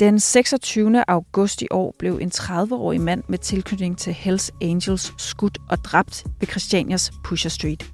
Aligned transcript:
Den 0.00 0.20
26. 0.20 1.10
august 1.10 1.62
i 1.62 1.66
år 1.70 1.94
blev 1.98 2.18
en 2.22 2.30
30-årig 2.34 3.00
mand 3.00 3.22
med 3.28 3.38
tilknytning 3.38 3.98
til 3.98 4.12
Hells 4.12 4.50
Angels 4.62 5.14
skudt 5.18 5.58
og 5.70 5.84
dræbt 5.84 6.24
ved 6.40 6.48
Christianias 6.48 7.12
Pusher 7.24 7.50
Street. 7.50 7.86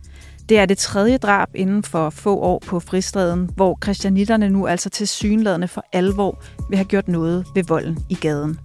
Det 0.49 0.59
er 0.59 0.67
det 0.67 0.79
tredje 0.79 1.19
drab 1.19 1.49
inden 1.55 1.83
for 1.83 2.11
få 2.11 2.39
år 2.39 2.59
på 2.67 2.81
fristaden, 2.81 3.51
hvor 3.57 3.79
christianitterne 3.85 4.51
nu 4.51 4.67
altså 4.67 4.91
til 4.91 5.09
synladende 5.09 5.69
for 5.69 5.85
alvor 5.93 6.43
vil 6.69 6.77
have 6.77 6.89
gjort 6.89 7.09
noget 7.09 7.47
ved 7.55 7.65
volden 7.65 7.99
i 8.11 8.15
gaden. 8.15 8.59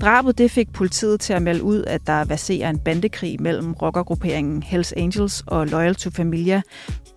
Drabet 0.00 0.38
det 0.38 0.50
fik 0.50 0.72
politiet 0.72 1.20
til 1.20 1.32
at 1.32 1.42
melde 1.42 1.62
ud, 1.62 1.84
at 1.84 2.06
der 2.06 2.24
baserer 2.24 2.70
en 2.70 2.78
bandekrig 2.78 3.42
mellem 3.42 3.72
rockergrupperingen 3.72 4.62
Hells 4.62 4.92
Angels 4.92 5.44
og 5.46 5.66
Loyal 5.66 5.94
to 5.94 6.10
Familia, 6.10 6.62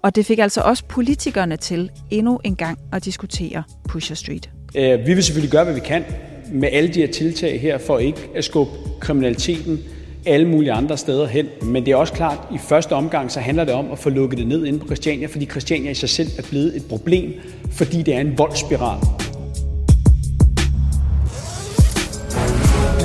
og 0.03 0.15
det 0.15 0.25
fik 0.25 0.39
altså 0.39 0.61
også 0.61 0.85
politikerne 0.85 1.57
til 1.57 1.89
endnu 2.11 2.39
en 2.43 2.55
gang 2.55 2.79
at 2.91 3.05
diskutere 3.05 3.63
Pusher 3.89 4.15
Street. 4.15 4.51
Øh, 4.75 5.07
vi 5.07 5.13
vil 5.13 5.23
selvfølgelig 5.23 5.51
gøre, 5.51 5.63
hvad 5.63 5.73
vi 5.73 5.79
kan 5.79 6.03
med 6.51 6.69
alle 6.71 6.89
de 6.89 6.99
her 6.99 7.07
tiltag 7.07 7.61
her, 7.61 7.77
for 7.77 7.99
ikke 7.99 8.19
at 8.35 8.43
skubbe 8.43 8.71
kriminaliteten 8.99 9.79
alle 10.25 10.47
mulige 10.47 10.71
andre 10.71 10.97
steder 10.97 11.27
hen. 11.27 11.47
Men 11.61 11.85
det 11.85 11.91
er 11.91 11.95
også 11.95 12.13
klart, 12.13 12.37
at 12.49 12.55
i 12.55 12.59
første 12.69 12.93
omgang 12.93 13.31
så 13.31 13.39
handler 13.39 13.63
det 13.63 13.73
om 13.73 13.91
at 13.91 13.99
få 13.99 14.09
lukket 14.09 14.39
det 14.39 14.47
ned 14.47 14.65
inde 14.65 14.79
på 14.79 14.85
Christiania, 14.85 15.27
fordi 15.27 15.45
Christiania 15.45 15.91
i 15.91 15.93
sig 15.93 16.09
selv 16.09 16.27
er 16.37 16.43
blevet 16.49 16.75
et 16.75 16.85
problem, 16.89 17.33
fordi 17.71 18.01
det 18.01 18.15
er 18.15 18.19
en 18.19 18.37
voldsspiral. 18.37 18.97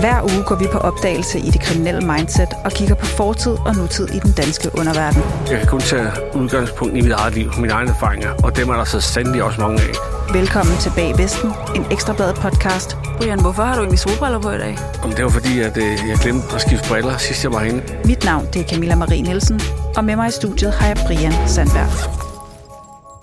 Hver 0.01 0.23
uge 0.23 0.45
går 0.47 0.59
vi 0.59 0.67
på 0.73 0.79
opdagelse 0.79 1.39
i 1.39 1.51
det 1.51 1.61
kriminelle 1.61 2.01
mindset 2.01 2.49
og 2.65 2.73
kigger 2.73 2.95
på 2.95 3.07
fortid 3.07 3.53
og 3.53 3.77
nutid 3.77 4.09
i 4.09 4.19
den 4.19 4.33
danske 4.37 4.71
underverden. 4.79 5.23
Jeg 5.51 5.59
kan 5.59 5.67
kun 5.67 5.81
tage 5.81 6.09
udgangspunkt 6.35 6.97
i 6.97 7.01
mit 7.01 7.13
eget 7.13 7.35
liv, 7.35 7.51
mine 7.61 7.73
egne 7.73 7.91
erfaringer, 7.91 8.31
og 8.31 8.57
dem 8.57 8.69
er 8.69 8.75
der 8.75 8.85
så 8.85 9.01
sandelig 9.01 9.43
også 9.43 9.61
mange 9.61 9.81
af. 9.83 10.16
Velkommen 10.33 10.77
til 10.77 10.93
Bag 10.97 11.19
Vesten, 11.19 11.51
en 11.77 11.85
ekstrabladet 11.93 12.35
podcast. 12.35 12.97
Brian, 13.19 13.41
hvorfor 13.41 13.63
har 13.63 13.75
du 13.75 13.81
egentlig 13.81 13.99
solbriller 13.99 14.41
på 14.41 14.51
i 14.51 14.59
dag? 14.59 14.77
Om 15.05 15.11
det 15.11 15.25
var 15.25 15.31
fordi, 15.31 15.61
at 15.61 15.77
øh, 15.77 15.93
jeg 16.11 16.19
glemte 16.23 16.47
at 16.55 16.61
skifte 16.61 16.89
briller 16.89 17.17
sidst 17.17 17.45
jeg 17.45 17.53
var 17.53 17.61
herinde. 17.65 17.83
Mit 18.05 18.25
navn 18.25 18.47
det 18.53 18.61
er 18.61 18.69
Camilla 18.69 18.97
Marie 18.97 19.23
Nielsen, 19.23 19.61
og 19.97 20.05
med 20.05 20.17
mig 20.17 20.29
i 20.29 20.31
studiet 20.31 20.73
har 20.73 20.87
jeg 20.87 20.97
Brian 21.07 21.33
Sandberg. 21.49 21.91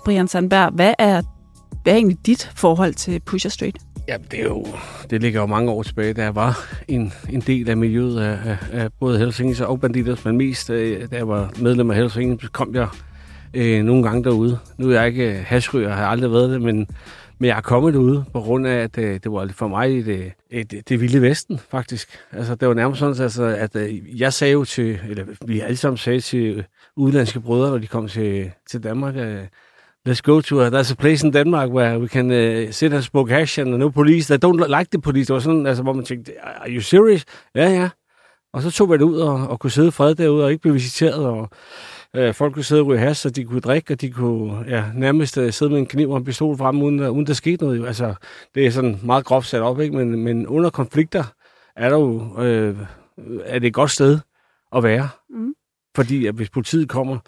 Brian 0.04 0.28
Sandberg, 0.28 0.72
hvad 0.72 0.94
er, 0.98 1.22
hvad 1.82 1.92
er 1.92 1.96
egentlig 1.96 2.26
dit 2.26 2.50
forhold 2.54 2.94
til 2.94 3.20
Pusher 3.20 3.50
Street? 3.50 3.76
Ja, 4.08 4.16
det, 4.30 4.40
er 4.40 4.44
jo, 4.44 4.66
det 5.10 5.22
ligger 5.22 5.40
jo 5.40 5.46
mange 5.46 5.70
år 5.70 5.82
tilbage, 5.82 6.12
da 6.12 6.22
jeg 6.22 6.34
var 6.34 6.74
en, 6.88 7.12
en 7.28 7.40
del 7.40 7.70
af 7.70 7.76
miljøet 7.76 8.20
af, 8.20 8.38
af, 8.44 8.56
af 8.72 8.88
både 9.00 9.18
Helsingins 9.18 9.60
og 9.60 9.80
Banditers, 9.80 10.24
men 10.24 10.36
mest 10.36 10.70
øh, 10.70 11.10
da 11.10 11.16
jeg 11.16 11.28
var 11.28 11.50
medlem 11.58 11.90
af 11.90 11.96
Helsingins, 11.96 12.48
kom 12.52 12.74
jeg 12.74 12.88
øh, 13.54 13.82
nogle 13.84 14.02
gange 14.02 14.24
derude. 14.24 14.58
Nu 14.78 14.90
er 14.90 14.94
jeg 14.94 15.06
ikke 15.06 15.30
øh, 15.30 15.44
hashryger, 15.46 15.92
har 15.92 16.06
aldrig 16.06 16.32
været 16.32 16.50
det, 16.50 16.62
men, 16.62 16.88
men 17.38 17.48
jeg 17.48 17.56
er 17.56 17.60
kommet 17.60 17.94
derude 17.94 18.24
på 18.32 18.40
grund 18.40 18.66
af, 18.66 18.76
at 18.76 18.98
øh, 18.98 19.20
det 19.24 19.32
var 19.32 19.50
for 19.54 19.68
mig 19.68 19.88
det, 19.90 20.32
det, 20.50 20.88
det 20.88 21.00
vilde 21.00 21.22
vesten, 21.22 21.60
faktisk. 21.70 22.08
Altså, 22.32 22.54
det 22.54 22.68
var 22.68 22.74
nærmest 22.74 22.98
sådan, 22.98 23.22
altså, 23.22 23.44
at 23.44 23.76
øh, 23.76 24.20
jeg 24.20 24.32
sagde 24.32 24.52
jo 24.52 24.64
til, 24.64 25.00
eller 25.08 25.24
vi 25.46 25.60
alle 25.60 25.76
sammen 25.76 25.98
sagde 25.98 26.20
til 26.20 26.56
øh, 26.56 26.64
udlandske 26.96 27.40
brødre, 27.40 27.70
når 27.70 27.78
de 27.78 27.86
kom 27.86 28.08
til, 28.08 28.50
til 28.70 28.82
Danmark, 28.82 29.16
øh, 29.16 29.44
let's 30.08 30.20
go 30.22 30.40
to, 30.40 30.60
a, 30.60 30.68
there's 30.68 30.92
a 30.92 30.94
place 30.94 31.26
in 31.26 31.32
Denmark 31.32 31.70
where 31.70 31.98
we 31.98 32.08
can 32.08 32.30
uh, 32.30 32.70
sit 32.70 32.92
and 32.92 33.02
smoke 33.02 33.32
hash 33.32 33.60
and 33.60 33.68
no 33.68 33.88
police. 33.88 34.36
They 34.36 34.48
don't 34.48 34.78
like 34.78 34.90
the 34.92 35.00
police. 35.00 35.26
Det 35.26 35.34
var 35.34 35.40
sådan, 35.40 35.66
altså, 35.66 35.82
hvor 35.82 35.92
man 35.92 36.04
tænkte, 36.04 36.32
are 36.42 36.70
you 36.70 36.80
serious? 36.80 37.24
Ja, 37.54 37.68
ja. 37.68 37.88
Og 38.52 38.62
så 38.62 38.70
tog 38.70 38.90
vi 38.90 38.94
det 38.94 39.02
ud 39.02 39.18
og, 39.18 39.48
og 39.48 39.60
kunne 39.60 39.70
sidde 39.70 39.92
fred 39.92 40.14
derude 40.14 40.44
og 40.44 40.50
ikke 40.50 40.62
blive 40.62 40.74
visiteret. 40.74 41.26
Og, 41.26 41.50
øh, 42.16 42.34
folk 42.34 42.54
kunne 42.54 42.64
sidde 42.64 42.82
og 42.82 42.86
ryge 42.86 42.98
hash, 42.98 43.22
så 43.22 43.30
de 43.30 43.44
kunne 43.44 43.60
drikke, 43.60 43.94
og 43.94 44.00
de 44.00 44.10
kunne 44.10 44.64
ja, 44.68 44.84
nærmest 44.94 45.36
uh, 45.36 45.50
sidde 45.50 45.72
med 45.72 45.78
en 45.78 45.86
kniv 45.86 46.10
og 46.10 46.16
en 46.16 46.24
pistol 46.24 46.56
frem, 46.56 46.82
uden, 46.82 47.00
uh, 47.00 47.10
uden 47.10 47.26
der 47.26 47.32
skete 47.32 47.64
noget. 47.64 47.78
Jo. 47.78 47.84
Altså, 47.84 48.14
det 48.54 48.66
er 48.66 48.70
sådan 48.70 49.00
meget 49.02 49.24
groft 49.24 49.46
sat 49.46 49.62
op, 49.62 49.80
ikke? 49.80 49.96
Men, 49.96 50.24
men 50.24 50.46
under 50.46 50.70
konflikter 50.70 51.24
er 51.76 51.88
der 51.88 51.98
jo 51.98 52.42
øh, 52.42 52.76
er 53.44 53.58
det 53.58 53.66
et 53.66 53.74
godt 53.74 53.90
sted 53.90 54.18
at 54.76 54.82
være. 54.82 55.08
Mm. 55.30 55.54
Fordi 55.96 56.26
at 56.26 56.34
hvis 56.34 56.50
politiet 56.50 56.88
kommer, 56.88 57.18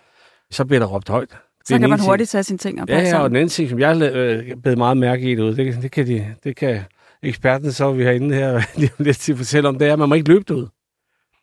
så 0.50 0.64
bliver 0.64 0.80
der 0.80 0.86
råbt 0.86 1.08
højt. 1.08 1.36
Så 1.64 1.78
kan 1.78 1.90
man 1.90 2.00
hurtigt 2.00 2.30
tage 2.30 2.42
sine 2.42 2.58
ting 2.58 2.82
og 2.82 2.88
Ja, 2.88 3.00
ja, 3.00 3.22
og 3.22 3.30
den 3.30 3.36
anden 3.36 3.48
ting, 3.48 3.70
som 3.70 3.78
jeg 3.78 4.02
øh, 4.02 4.56
bed 4.56 4.76
meget 4.76 4.96
mærke 4.96 5.32
i 5.32 5.34
det, 5.34 5.56
det, 5.56 5.82
det, 5.82 5.90
kan 5.90 6.06
de, 6.06 6.34
det 6.44 6.56
kan 6.56 6.80
eksperten, 7.22 7.72
så 7.72 7.92
vi 7.92 8.02
herinde 8.02 8.34
her 8.34 8.62
lige 8.80 8.90
lidt 8.98 9.18
til 9.18 9.32
at 9.32 9.38
fortælle 9.38 9.68
om, 9.68 9.78
det 9.78 9.88
er, 9.88 9.92
at 9.92 9.98
man 9.98 10.08
må 10.08 10.14
ikke 10.14 10.28
løbe 10.28 10.54
ud. 10.54 10.66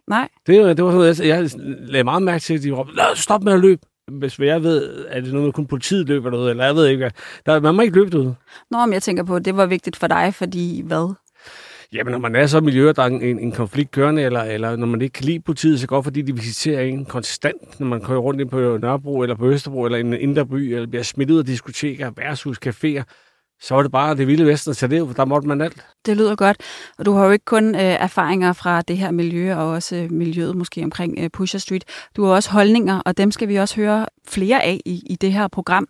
Nej. 0.09 0.29
Det, 0.47 0.77
det 0.77 0.85
var 0.85 0.91
sådan 0.91 0.99
noget, 0.99 1.19
jeg 1.19 1.49
lagde 1.87 2.03
meget 2.03 2.23
mærke 2.23 2.41
til, 2.41 2.53
at 2.53 2.63
de 2.63 2.71
råbte, 2.71 2.93
stop 3.15 3.43
med 3.43 3.53
at 3.53 3.59
løbe. 3.59 3.81
Hvis 4.11 4.39
jeg 4.39 4.63
ved, 4.63 5.05
at 5.05 5.23
det 5.23 5.29
er 5.29 5.33
noget 5.33 5.45
med 5.45 5.53
kun 5.53 5.67
politiet 5.67 6.07
løber 6.07 6.29
noget, 6.29 6.49
eller 6.49 6.65
jeg 6.65 6.75
ved 6.75 6.87
ikke, 6.87 7.11
der, 7.45 7.59
man 7.59 7.75
må 7.75 7.81
ikke 7.81 7.95
løbe 7.95 8.17
ud. 8.17 8.33
Nå, 8.71 8.85
men 8.85 8.93
jeg 8.93 9.03
tænker 9.03 9.23
på, 9.23 9.35
at 9.35 9.45
det 9.45 9.57
var 9.57 9.65
vigtigt 9.65 9.95
for 9.95 10.07
dig, 10.07 10.33
fordi 10.33 10.81
hvad? 10.85 11.13
Jamen, 11.93 12.11
når 12.11 12.19
man 12.19 12.35
er 12.35 12.47
så 12.47 12.57
i 12.57 12.61
miljøet, 12.61 12.95
der 12.95 13.03
er 13.03 13.07
en, 13.07 13.39
en 13.39 13.51
konflikt 13.51 13.91
kørende, 13.91 14.21
eller, 14.21 14.41
eller 14.41 14.75
når 14.75 14.87
man 14.87 15.01
ikke 15.01 15.13
kan 15.13 15.25
lide 15.25 15.39
politiet, 15.39 15.79
så 15.79 15.87
godt 15.87 16.03
fordi 16.03 16.21
de 16.21 16.35
visiterer 16.35 16.81
en 16.81 17.05
konstant, 17.05 17.79
når 17.79 17.87
man 17.87 18.01
kører 18.01 18.19
rundt 18.19 18.41
ind 18.41 18.49
på 18.49 18.77
Nørrebro, 18.77 19.21
eller 19.21 19.35
på 19.35 19.49
Østerbro, 19.49 19.85
eller 19.85 19.97
en 19.97 20.13
indre 20.13 20.45
by, 20.45 20.73
eller 20.73 20.87
bliver 20.87 21.03
smidt 21.03 21.31
ud 21.31 21.39
af 21.39 21.45
diskoteker, 21.45 22.11
værtshus, 22.17 22.59
caféer, 22.65 23.03
så 23.63 23.75
var 23.75 23.81
det 23.81 23.91
bare 23.91 24.15
det 24.15 24.27
vilde 24.27 24.45
vesten, 24.45 24.73
så 24.73 24.87
det, 24.87 25.17
der 25.17 25.25
måtte 25.25 25.47
man 25.47 25.61
alt. 25.61 25.85
Det 26.05 26.17
lyder 26.17 26.35
godt, 26.35 26.57
og 26.97 27.05
du 27.05 27.13
har 27.13 27.25
jo 27.25 27.31
ikke 27.31 27.45
kun 27.45 27.75
øh, 27.75 27.81
erfaringer 27.81 28.53
fra 28.53 28.81
det 28.81 28.97
her 28.97 29.11
miljø, 29.11 29.55
og 29.55 29.67
også 29.67 29.95
øh, 29.95 30.11
miljøet 30.11 30.55
måske 30.55 30.83
omkring 30.83 31.19
øh, 31.19 31.29
Pusher 31.29 31.59
Street. 31.59 31.85
Du 32.15 32.25
har 32.25 32.33
også 32.33 32.51
holdninger, 32.51 32.99
og 32.99 33.17
dem 33.17 33.31
skal 33.31 33.47
vi 33.47 33.55
også 33.55 33.75
høre 33.75 34.05
flere 34.27 34.63
af 34.63 34.79
i, 34.85 35.03
i 35.09 35.15
det 35.15 35.33
her 35.33 35.47
program. 35.47 35.87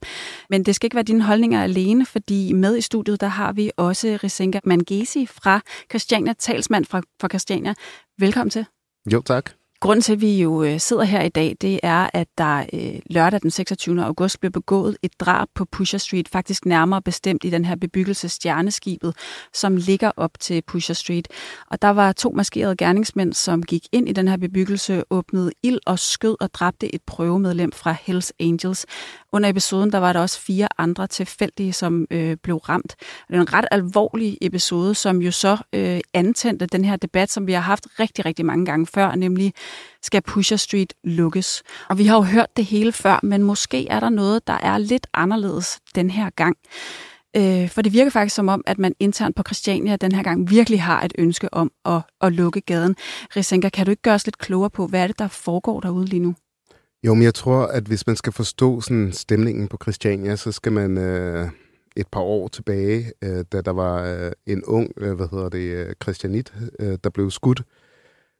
Men 0.50 0.66
det 0.66 0.76
skal 0.76 0.86
ikke 0.86 0.96
være 0.96 1.04
dine 1.04 1.24
holdninger 1.24 1.64
alene, 1.64 2.06
fordi 2.06 2.54
med 2.54 2.78
i 2.78 2.82
studiet, 2.82 3.22
der 3.22 3.28
har 3.28 3.54
vi 3.54 3.72
også 3.78 4.20
Risenka 4.24 4.60
Mangesi 4.66 5.26
fra 5.26 5.62
Christiania, 5.90 6.34
talsmand 6.34 6.86
fra, 6.86 7.02
fra 7.22 7.28
Christiania. 7.28 7.74
Velkommen 8.20 8.50
til. 8.50 8.66
Jo, 9.14 9.22
tak. 9.22 9.52
Grunden 9.84 10.02
til, 10.02 10.14
at 10.14 10.22
vi 10.22 10.42
jo 10.42 10.64
øh, 10.64 10.80
sidder 10.80 11.04
her 11.04 11.22
i 11.22 11.30
dag, 11.30 11.56
det 11.62 11.80
er, 11.84 12.10
at 12.14 12.28
der 12.38 12.66
øh, 12.74 13.00
lørdag 13.10 13.42
den 13.42 13.52
26. 13.52 14.04
august 14.04 14.40
blev 14.40 14.52
begået 14.52 14.98
et 15.02 15.12
drab 15.20 15.48
på 15.56 15.66
Pusher 15.66 16.00
Street, 16.00 16.30
faktisk 16.30 16.66
nærmere 16.66 17.02
bestemt 17.02 17.44
i 17.44 17.50
den 17.50 17.66
her 17.66 17.76
bebyggelse 17.76 18.30
Stjerneskibet, 18.30 19.16
som 19.54 19.76
ligger 19.76 20.12
op 20.18 20.32
til 20.40 20.62
Pusher 20.62 20.96
Street. 20.96 21.28
Og 21.72 21.82
der 21.82 21.90
var 21.90 22.12
to 22.12 22.32
maskerede 22.32 22.76
gerningsmænd, 22.76 23.34
som 23.34 23.64
gik 23.64 23.88
ind 23.92 24.10
i 24.10 24.12
den 24.12 24.28
her 24.28 24.38
bebyggelse, 24.38 25.04
åbnede 25.10 25.52
ild 25.64 25.80
og 25.86 26.00
skød 26.00 26.36
og 26.40 26.54
dræbte 26.54 26.96
et 26.96 27.02
prøvemedlem 27.02 27.72
fra 27.72 27.96
Hells 28.02 28.34
Angels. 28.40 28.86
Under 29.34 29.50
episoden 29.50 29.92
der 29.92 29.98
var 29.98 30.14
der 30.14 30.20
også 30.20 30.40
fire 30.40 30.68
andre 30.78 31.08
tilfældige, 31.08 31.74
som 31.74 32.08
øh, 32.12 32.38
blev 32.44 32.58
ramt. 32.58 32.96
Det 33.28 33.36
er 33.36 33.42
en 33.42 33.54
ret 33.54 33.66
alvorlig 33.72 34.38
episode, 34.42 34.96
som 34.96 35.22
jo 35.22 35.32
så 35.32 35.58
øh, 35.74 36.00
antændte 36.14 36.66
den 36.66 36.86
her 36.86 36.96
debat, 36.96 37.32
som 37.32 37.48
vi 37.48 37.54
har 37.54 37.62
haft 37.62 37.88
rigtig, 38.00 38.26
rigtig 38.26 38.46
mange 38.46 38.66
gange 38.66 38.88
før, 38.88 39.16
nemlig 39.16 39.54
skal 40.02 40.22
Pusher 40.22 40.58
Street 40.58 40.94
lukkes. 41.04 41.64
Og 41.90 41.98
vi 41.98 42.06
har 42.06 42.16
jo 42.16 42.22
hørt 42.22 42.58
det 42.58 42.66
hele 42.66 42.92
før, 42.92 43.20
men 43.24 43.44
måske 43.44 43.88
er 43.88 44.00
der 44.00 44.10
noget, 44.10 44.48
der 44.48 44.58
er 44.64 44.78
lidt 44.78 45.08
anderledes 45.14 45.80
den 45.96 46.10
her 46.10 46.30
gang. 46.30 46.58
Øh, 47.36 47.70
for 47.70 47.82
det 47.82 47.94
virker 47.94 48.12
faktisk 48.12 48.36
som 48.36 48.48
om, 48.48 48.64
at 48.68 48.80
man 48.80 48.94
internt 49.00 49.36
på 49.36 49.44
Christiania 49.48 49.96
den 49.96 50.12
her 50.12 50.24
gang 50.24 50.50
virkelig 50.50 50.82
har 50.82 51.02
et 51.02 51.14
ønske 51.18 51.54
om 51.54 51.72
at, 51.86 52.02
at 52.22 52.34
lukke 52.34 52.62
gaden. 52.62 52.96
Risenka, 53.36 53.70
kan 53.70 53.86
du 53.86 53.92
ikke 53.92 54.02
gøre 54.02 54.16
os 54.16 54.28
lidt 54.28 54.38
klogere 54.38 54.70
på, 54.70 54.88
hvad 54.88 55.04
er 55.04 55.08
det, 55.08 55.20
der 55.20 55.28
foregår 55.28 55.80
derude 55.80 56.06
lige 56.06 56.20
nu? 56.20 56.36
Jo, 57.06 57.14
men 57.14 57.24
jeg 57.24 57.34
tror, 57.34 57.66
at 57.66 57.84
hvis 57.84 58.08
man 58.08 58.16
skal 58.16 58.34
forstå 58.34 58.82
sådan 58.82 59.12
stemningen 59.12 59.68
på 59.68 59.78
Christiania, 59.82 60.36
så 60.36 60.52
skal 60.52 60.72
man 60.72 60.98
øh, 60.98 61.50
et 61.96 62.08
par 62.08 62.20
år 62.20 62.48
tilbage, 62.48 63.12
øh, 63.22 63.46
da 63.52 63.62
der 63.62 63.72
var 63.72 64.04
øh, 64.04 64.32
en 64.46 64.64
ung, 64.64 64.92
øh, 64.98 65.14
hvad 65.14 65.28
hedder 65.32 65.50
det, 65.50 65.60
øh, 65.60 65.94
Christianit, 66.04 66.54
øh, 66.80 66.98
der 67.04 67.10
blev 67.10 67.32
skudt, 67.32 67.64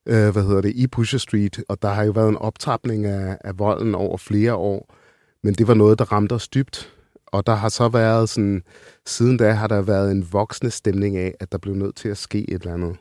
øh, 0.06 0.30
hvad 0.30 0.44
hedder 0.44 0.62
det, 0.62 0.72
i 0.76 0.88
Pusher 0.88 1.20
Street, 1.20 1.64
og 1.70 1.82
der 1.82 1.90
har 1.90 2.04
jo 2.04 2.12
været 2.12 2.30
en 2.30 2.38
optrapning 2.38 3.06
af, 3.06 3.38
af 3.42 3.60
volden 3.60 3.96
over 3.96 4.18
flere 4.18 4.56
år, 4.56 4.96
men 5.44 5.54
det 5.54 5.68
var 5.68 5.74
noget, 5.74 6.00
der 6.00 6.12
ramte 6.12 6.34
os 6.34 6.48
dybt, 6.48 6.94
og 7.26 7.46
der 7.46 7.56
har 7.56 7.70
så 7.70 7.90
været 7.90 8.30
sådan, 8.30 8.64
siden 9.06 9.38
da 9.38 9.52
har 9.52 9.68
der 9.68 9.82
været 9.82 10.12
en 10.12 10.28
voksende 10.32 10.72
stemning 10.72 11.18
af, 11.18 11.36
at 11.40 11.52
der 11.52 11.58
blev 11.58 11.76
nødt 11.76 11.96
til 11.96 12.10
at 12.10 12.18
ske 12.18 12.52
et 12.52 12.62
eller 12.62 12.74
andet. 12.74 12.96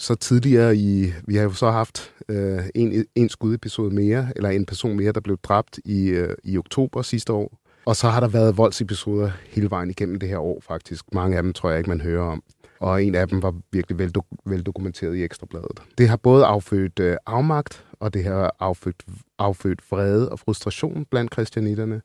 Så 0.00 0.14
tidligere 0.14 0.76
i, 0.76 1.12
vi 1.26 1.36
har 1.36 1.42
jo 1.42 1.52
så 1.52 1.70
haft 1.70 2.12
øh, 2.28 2.60
en, 2.74 3.04
en 3.14 3.28
skudepisode 3.28 3.94
mere, 3.94 4.28
eller 4.36 4.48
en 4.48 4.66
person 4.66 4.96
mere, 4.96 5.12
der 5.12 5.20
blev 5.20 5.38
dræbt 5.42 5.78
i, 5.84 6.08
øh, 6.08 6.36
i 6.44 6.58
oktober 6.58 7.02
sidste 7.02 7.32
år. 7.32 7.58
Og 7.84 7.96
så 7.96 8.08
har 8.08 8.20
der 8.20 8.28
været 8.28 8.56
voldsepisoder 8.56 9.30
hele 9.50 9.70
vejen 9.70 9.90
igennem 9.90 10.18
det 10.18 10.28
her 10.28 10.38
år 10.38 10.60
faktisk. 10.60 11.04
Mange 11.12 11.36
af 11.36 11.42
dem 11.42 11.52
tror 11.52 11.70
jeg 11.70 11.78
ikke, 11.78 11.90
man 11.90 12.00
hører 12.00 12.22
om. 12.22 12.42
Og 12.78 13.04
en 13.04 13.14
af 13.14 13.28
dem 13.28 13.42
var 13.42 13.54
virkelig 13.72 14.12
veldokumenteret 14.46 15.16
i 15.16 15.24
Ekstrabladet. 15.24 15.82
Det 15.98 16.08
har 16.08 16.16
både 16.16 16.44
affødt 16.44 16.98
øh, 16.98 17.16
afmagt, 17.26 17.84
og 17.92 18.14
det 18.14 18.24
har 18.24 18.56
affødt, 18.60 19.04
affødt 19.38 19.80
vrede 19.90 20.28
og 20.28 20.38
frustration 20.38 21.06
blandt 21.10 21.30
kristianitterne. 21.30 22.02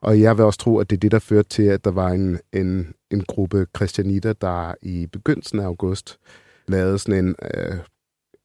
Og 0.00 0.20
jeg 0.20 0.36
vil 0.36 0.44
også 0.44 0.58
tro, 0.58 0.78
at 0.78 0.90
det 0.90 0.96
er 0.96 1.00
det, 1.00 1.12
der 1.12 1.18
førte 1.18 1.48
til, 1.48 1.62
at 1.62 1.84
der 1.84 1.90
var 1.90 2.08
en, 2.08 2.38
en, 2.52 2.94
en 3.10 3.24
gruppe 3.28 3.66
kristianitter, 3.72 4.32
der 4.32 4.74
i 4.82 5.06
begyndelsen 5.06 5.58
af 5.58 5.64
august 5.64 6.18
lavede 6.70 6.98
sådan 6.98 7.24
en 7.24 7.34
øh, 7.54 7.76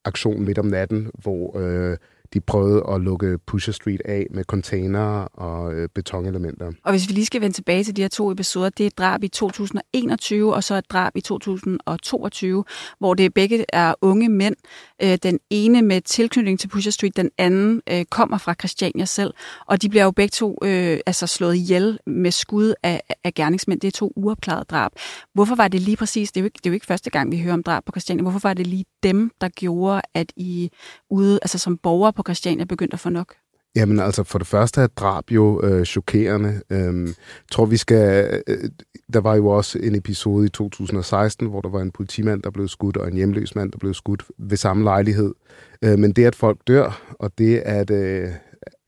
aktion 0.04 0.44
midt 0.44 0.58
om 0.58 0.66
natten, 0.66 1.10
hvor 1.22 1.58
øh, 1.58 1.96
de 2.36 2.40
prøvede 2.40 2.82
at 2.92 3.00
lukke 3.00 3.38
Pusher 3.46 3.72
Street 3.72 4.02
af 4.04 4.26
med 4.30 4.44
containere 4.44 5.28
og 5.28 5.74
øh, 5.74 5.88
betonelementer. 5.94 6.72
Og 6.84 6.90
hvis 6.90 7.08
vi 7.08 7.12
lige 7.14 7.26
skal 7.26 7.40
vende 7.40 7.56
tilbage 7.56 7.84
til 7.84 7.96
de 7.96 8.02
her 8.02 8.08
to 8.08 8.32
episoder, 8.32 8.68
det 8.68 8.84
er 8.84 8.86
et 8.86 8.98
drab 8.98 9.24
i 9.24 9.28
2021 9.28 10.54
og 10.54 10.64
så 10.64 10.74
et 10.74 10.90
drab 10.90 11.16
i 11.16 11.20
2022, 11.20 12.64
hvor 12.98 13.14
det 13.14 13.34
begge 13.34 13.64
er 13.68 13.94
unge 14.00 14.28
mænd. 14.28 14.56
Øh, 15.02 15.18
den 15.22 15.38
ene 15.50 15.82
med 15.82 16.00
tilknytning 16.00 16.60
til 16.60 16.68
Pusher 16.68 16.92
Street, 16.92 17.16
den 17.16 17.30
anden 17.38 17.82
øh, 17.90 18.04
kommer 18.04 18.38
fra 18.38 18.54
Christiania 18.54 19.04
selv, 19.04 19.34
og 19.66 19.82
de 19.82 19.88
bliver 19.88 20.04
jo 20.04 20.10
begge 20.10 20.30
to 20.30 20.58
øh, 20.62 20.98
altså 21.06 21.26
slået 21.26 21.54
ihjel 21.54 21.98
med 22.06 22.30
skud 22.30 22.74
af, 22.82 23.02
af 23.24 23.34
gerningsmænd. 23.34 23.80
Det 23.80 23.88
er 23.88 23.92
to 23.92 24.12
uopklarede 24.16 24.64
drab. 24.64 24.92
Hvorfor 25.34 25.54
var 25.54 25.68
det 25.68 25.80
lige 25.80 25.96
præcis, 25.96 26.32
det 26.32 26.40
er, 26.40 26.42
jo 26.42 26.44
ikke, 26.44 26.58
det 26.58 26.66
er 26.66 26.70
jo 26.70 26.74
ikke 26.74 26.86
første 26.86 27.10
gang, 27.10 27.32
vi 27.32 27.38
hører 27.42 27.54
om 27.54 27.62
drab 27.62 27.84
på 27.84 27.92
Christiania, 27.92 28.22
hvorfor 28.22 28.40
var 28.42 28.54
det 28.54 28.66
lige 28.66 28.84
dem, 29.02 29.30
der 29.40 29.48
gjorde, 29.48 30.02
at 30.14 30.32
I 30.36 30.70
ude, 31.10 31.38
altså 31.42 31.58
som 31.58 31.78
borgere 31.78 32.12
på 32.12 32.22
Christiania 32.26 32.64
begyndt 32.64 32.94
at 32.94 33.00
få 33.00 33.08
nok? 33.08 33.34
Jamen 33.76 34.00
altså, 34.00 34.24
for 34.24 34.38
det 34.38 34.46
første 34.46 34.80
er 34.80 34.86
drab 34.86 35.30
jo 35.30 35.62
øh, 35.64 35.84
chokerende. 35.84 36.62
Øhm, 36.70 37.14
tror 37.52 37.66
vi 37.66 37.76
skal... 37.76 38.42
Øh, 38.46 38.70
der 39.12 39.20
var 39.20 39.34
jo 39.34 39.46
også 39.46 39.78
en 39.78 39.94
episode 39.94 40.46
i 40.46 40.48
2016, 40.48 41.46
hvor 41.46 41.60
der 41.60 41.68
var 41.68 41.80
en 41.80 41.90
politimand, 41.90 42.42
der 42.42 42.50
blev 42.50 42.68
skudt, 42.68 42.96
og 42.96 43.08
en 43.08 43.16
hjemløs 43.16 43.54
mand, 43.54 43.72
der 43.72 43.78
blev 43.78 43.94
skudt 43.94 44.24
ved 44.38 44.56
samme 44.56 44.84
lejlighed. 44.84 45.34
Øh, 45.82 45.98
men 45.98 46.12
det, 46.12 46.24
at 46.24 46.34
folk 46.34 46.58
dør, 46.66 47.14
og 47.18 47.38
det, 47.38 47.58
at, 47.58 47.90
øh, 47.90 48.28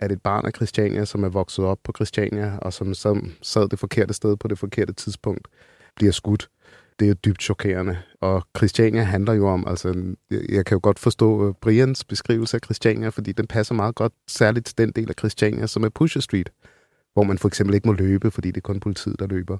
at 0.01 0.13
et 0.13 0.23
barn 0.23 0.47
af 0.47 0.53
Christiania, 0.57 1.05
som 1.05 1.25
er 1.25 1.29
vokset 1.29 1.65
op 1.65 1.79
på 1.85 1.93
Christiania, 1.97 2.59
og 2.63 2.73
som 2.73 2.95
sad, 2.95 3.17
sad 3.43 3.69
det 3.69 3.79
forkerte 3.79 4.15
sted 4.15 4.37
på 4.37 4.49
det 4.49 4.59
forkerte 4.59 4.93
tidspunkt, 4.93 5.49
bliver 5.97 6.13
skudt, 6.13 6.49
det 6.99 7.05
er 7.05 7.09
jo 7.09 7.15
dybt 7.25 7.43
chokerende. 7.43 7.99
Og 8.21 8.43
Christiania 8.57 9.03
handler 9.03 9.33
jo 9.33 9.49
om, 9.49 9.65
altså, 9.69 10.15
jeg 10.31 10.65
kan 10.65 10.75
jo 10.75 10.81
godt 10.83 10.99
forstå 10.99 11.49
øh, 11.49 11.55
Brians 11.61 12.05
beskrivelse 12.05 12.57
af 12.57 12.61
Christiania, 12.65 13.09
fordi 13.09 13.33
den 13.33 13.47
passer 13.47 13.75
meget 13.75 13.95
godt, 13.95 14.13
særligt 14.29 14.67
til 14.67 14.79
den 14.79 14.91
del 14.91 15.09
af 15.09 15.15
Christiania, 15.19 15.67
som 15.67 15.85
er 15.85 15.89
Pusher 15.89 16.21
Street, 16.21 16.51
hvor 17.13 17.23
man 17.23 17.39
for 17.39 17.49
eksempel 17.49 17.75
ikke 17.75 17.89
må 17.89 17.93
løbe, 17.93 18.31
fordi 18.31 18.49
det 18.49 18.57
er 18.57 18.61
kun 18.61 18.81
politiet, 18.81 19.19
der 19.19 19.27
løber. 19.27 19.59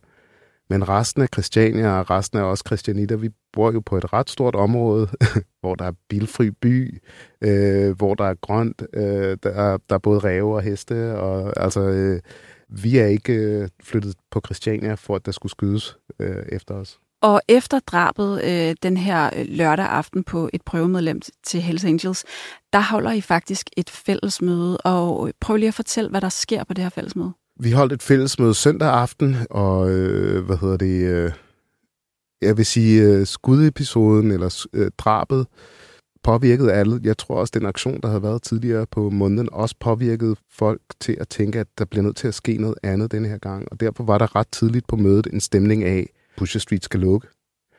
Men 0.71 0.89
resten 0.89 1.23
af 1.23 1.29
Christiania 1.33 1.99
og 1.99 2.11
resten 2.11 2.39
af 2.39 2.43
os 2.43 2.63
Christianitter, 2.67 3.17
vi 3.17 3.31
bor 3.53 3.73
jo 3.73 3.81
på 3.81 3.97
et 3.97 4.13
ret 4.13 4.31
stort 4.31 4.55
område, 4.55 5.09
hvor 5.61 5.75
der 5.75 5.85
er 5.85 5.93
bilfri 6.09 6.51
by, 6.51 7.03
øh, 7.41 7.97
hvor 7.97 8.15
der 8.15 8.25
er 8.25 8.35
grønt, 8.35 8.83
øh, 8.95 9.37
der, 9.43 9.51
er, 9.51 9.79
der 9.89 9.95
er 9.95 9.99
både 9.99 10.19
ræve 10.19 10.55
og 10.55 10.63
heste, 10.63 11.19
og 11.19 11.63
altså, 11.63 11.81
øh, 11.81 12.21
vi 12.69 12.99
er 12.99 13.07
ikke 13.07 13.33
øh, 13.33 13.69
flyttet 13.83 14.15
på 14.31 14.41
Christiania 14.45 14.95
for, 14.95 15.17
at 15.17 15.27
der 15.27 15.33
skulle 15.33 15.51
skydes 15.51 15.99
øh, 16.19 16.43
efter 16.49 16.75
os. 16.75 17.01
Og 17.23 17.41
efter 17.49 17.79
drabet 17.79 18.45
øh, 18.45 18.77
den 18.83 18.97
her 18.97 19.31
øh, 19.37 19.47
lørdag 19.49 19.87
aften 19.87 20.25
på 20.25 20.51
et 20.53 20.63
prøvemedlem 20.63 21.21
til 21.45 21.61
Hells 21.61 21.85
Angels, 21.85 22.25
der 22.73 22.81
holder 22.81 23.13
I 23.13 23.21
faktisk 23.21 23.71
et 23.77 23.91
fællesmøde, 23.91 24.77
og 24.77 25.29
øh, 25.29 25.35
prøv 25.41 25.57
lige 25.57 25.69
at 25.69 25.75
fortælle, 25.75 26.11
hvad 26.11 26.21
der 26.21 26.29
sker 26.29 26.65
på 26.65 26.75
det 26.75 26.85
her 26.85 26.91
fællesmøde. 26.91 27.33
Vi 27.61 27.71
holdt 27.71 27.93
et 27.93 28.03
fællesmøde 28.03 28.55
søndag 28.55 28.89
aften, 28.89 29.37
og 29.51 29.91
øh, 29.91 30.47
hvad 30.47 30.57
hedder 30.57 30.77
det, 30.77 31.03
øh, 31.03 31.33
jeg 32.43 32.57
vil 32.57 32.67
sige 32.67 33.03
øh, 33.03 33.27
skudepisoden 33.27 34.31
eller 34.31 34.67
øh, 34.73 34.91
drabet 34.99 35.47
påvirkede 36.23 36.73
alle. 36.73 37.01
Jeg 37.03 37.19
tror 37.19 37.35
også, 37.35 37.51
den 37.55 37.67
aktion, 37.67 38.01
der 38.01 38.09
havde 38.09 38.23
været 38.23 38.43
tidligere 38.43 38.87
på 38.87 39.11
måneden, 39.11 39.49
også 39.53 39.75
påvirkede 39.81 40.37
folk 40.51 40.81
til 41.01 41.17
at 41.21 41.29
tænke, 41.29 41.61
at 41.61 41.67
der 41.79 41.85
bliver 41.85 42.03
nødt 42.03 42.17
til 42.17 42.29
at 42.29 42.35
ske 42.35 42.57
noget 42.57 42.75
andet 42.83 43.13
denne 43.13 43.29
her 43.29 43.39
gang. 43.39 43.69
Og 43.71 43.81
derfor 43.81 44.05
var 44.05 44.19
der 44.19 44.37
ret 44.37 44.49
tidligt 44.53 44.87
på 44.89 44.97
mødet 44.97 45.27
en 45.33 45.41
stemning 45.41 45.85
af, 45.85 46.11
Pusher 46.39 46.61
Street 46.61 46.85
skal 46.85 47.01
lukke. 47.01 47.29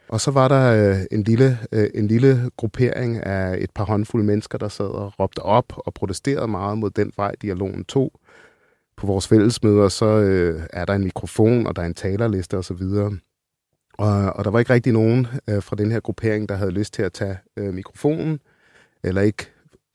Og 0.09 0.21
så 0.21 0.31
var 0.31 0.47
der 0.47 0.91
øh, 0.91 1.05
en, 1.11 1.23
lille, 1.23 1.57
øh, 1.71 1.89
en 1.95 2.07
lille 2.07 2.49
gruppering 2.57 3.17
af 3.17 3.57
et 3.59 3.71
par 3.75 3.85
håndfulde 3.85 4.25
mennesker, 4.25 4.57
der 4.57 4.67
sad 4.67 4.85
og 4.85 5.19
råbte 5.19 5.39
op 5.39 5.73
og 5.77 5.93
protesterede 5.93 6.47
meget 6.47 6.77
mod 6.77 6.89
den 6.89 7.11
vej, 7.17 7.35
dialogen 7.41 7.85
tog. 7.85 8.11
På 8.97 9.07
vores 9.07 9.27
fællesmøder, 9.27 9.89
så 9.89 10.05
øh, 10.05 10.61
er 10.73 10.85
der 10.85 10.93
en 10.93 11.03
mikrofon, 11.03 11.67
og 11.67 11.75
der 11.75 11.81
er 11.81 11.85
en 11.85 11.93
talerliste 11.93 12.57
osv. 12.57 12.83
Og, 13.97 14.33
og 14.35 14.45
der 14.45 14.51
var 14.51 14.59
ikke 14.59 14.73
rigtig 14.73 14.93
nogen 14.93 15.27
øh, 15.49 15.63
fra 15.63 15.75
den 15.75 15.91
her 15.91 15.99
gruppering, 15.99 16.49
der 16.49 16.55
havde 16.55 16.71
lyst 16.71 16.93
til 16.93 17.01
at 17.01 17.13
tage 17.13 17.37
øh, 17.57 17.73
mikrofonen, 17.73 18.39
eller 19.03 19.21
ikke, 19.21 19.45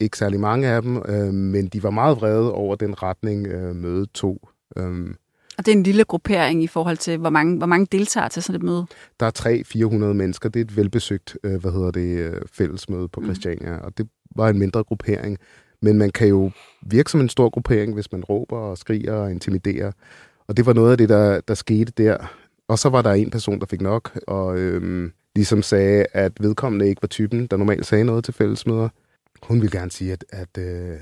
ikke 0.00 0.18
særlig 0.18 0.40
mange 0.40 0.68
af 0.68 0.82
dem, 0.82 1.02
øh, 1.08 1.34
men 1.34 1.66
de 1.66 1.82
var 1.82 1.90
meget 1.90 2.16
vrede 2.16 2.52
over 2.52 2.74
den 2.76 3.02
retning, 3.02 3.46
øh, 3.46 3.76
mødet 3.76 4.10
tog. 4.10 4.48
Øh, 4.76 5.14
og 5.58 5.66
det 5.66 5.72
er 5.72 5.76
en 5.76 5.82
lille 5.82 6.04
gruppering 6.04 6.62
i 6.62 6.66
forhold 6.66 6.96
til, 6.96 7.18
hvor 7.18 7.30
mange, 7.30 7.58
hvor 7.58 7.66
mange 7.66 7.86
deltager 7.92 8.28
til 8.28 8.42
sådan 8.42 8.56
et 8.56 8.62
møde? 8.62 8.86
Der 9.20 9.26
er 9.26 10.04
300-400 10.10 10.12
mennesker. 10.12 10.48
Det 10.48 10.60
er 10.60 10.64
et 10.64 10.76
velbesøgt 10.76 11.36
øh, 11.44 11.60
hvad 11.60 11.72
hedder 11.72 11.90
det, 11.90 12.18
øh, 12.18 12.40
fællesmøde 12.52 13.08
på 13.08 13.20
mm. 13.20 13.26
Christiania, 13.26 13.76
og 13.76 13.98
det 13.98 14.08
var 14.36 14.48
en 14.48 14.58
mindre 14.58 14.84
gruppering. 14.84 15.38
Men 15.82 15.98
man 15.98 16.10
kan 16.10 16.28
jo 16.28 16.50
virke 16.82 17.10
som 17.10 17.20
en 17.20 17.28
stor 17.28 17.50
gruppering, 17.50 17.94
hvis 17.94 18.12
man 18.12 18.24
råber 18.24 18.56
og 18.56 18.78
skriger 18.78 19.12
og 19.12 19.30
intimiderer. 19.30 19.92
Og 20.48 20.56
det 20.56 20.66
var 20.66 20.72
noget 20.72 20.90
af 20.90 20.98
det, 20.98 21.08
der, 21.08 21.40
der 21.40 21.54
skete 21.54 21.92
der. 21.96 22.16
Og 22.68 22.78
så 22.78 22.88
var 22.88 23.02
der 23.02 23.12
en 23.12 23.30
person, 23.30 23.60
der 23.60 23.66
fik 23.66 23.80
nok, 23.80 24.18
og 24.26 24.58
øhm, 24.58 25.12
ligesom 25.36 25.62
sagde, 25.62 26.06
at 26.12 26.32
vedkommende 26.40 26.88
ikke 26.88 27.02
var 27.02 27.08
typen, 27.08 27.46
der 27.46 27.56
normalt 27.56 27.86
sagde 27.86 28.04
noget 28.04 28.24
til 28.24 28.34
fællesmøder. 28.34 28.88
Hun 29.42 29.60
ville 29.60 29.78
gerne 29.78 29.90
sige, 29.90 30.12
at, 30.12 30.24
at 30.30 30.58
øh, 30.58 30.96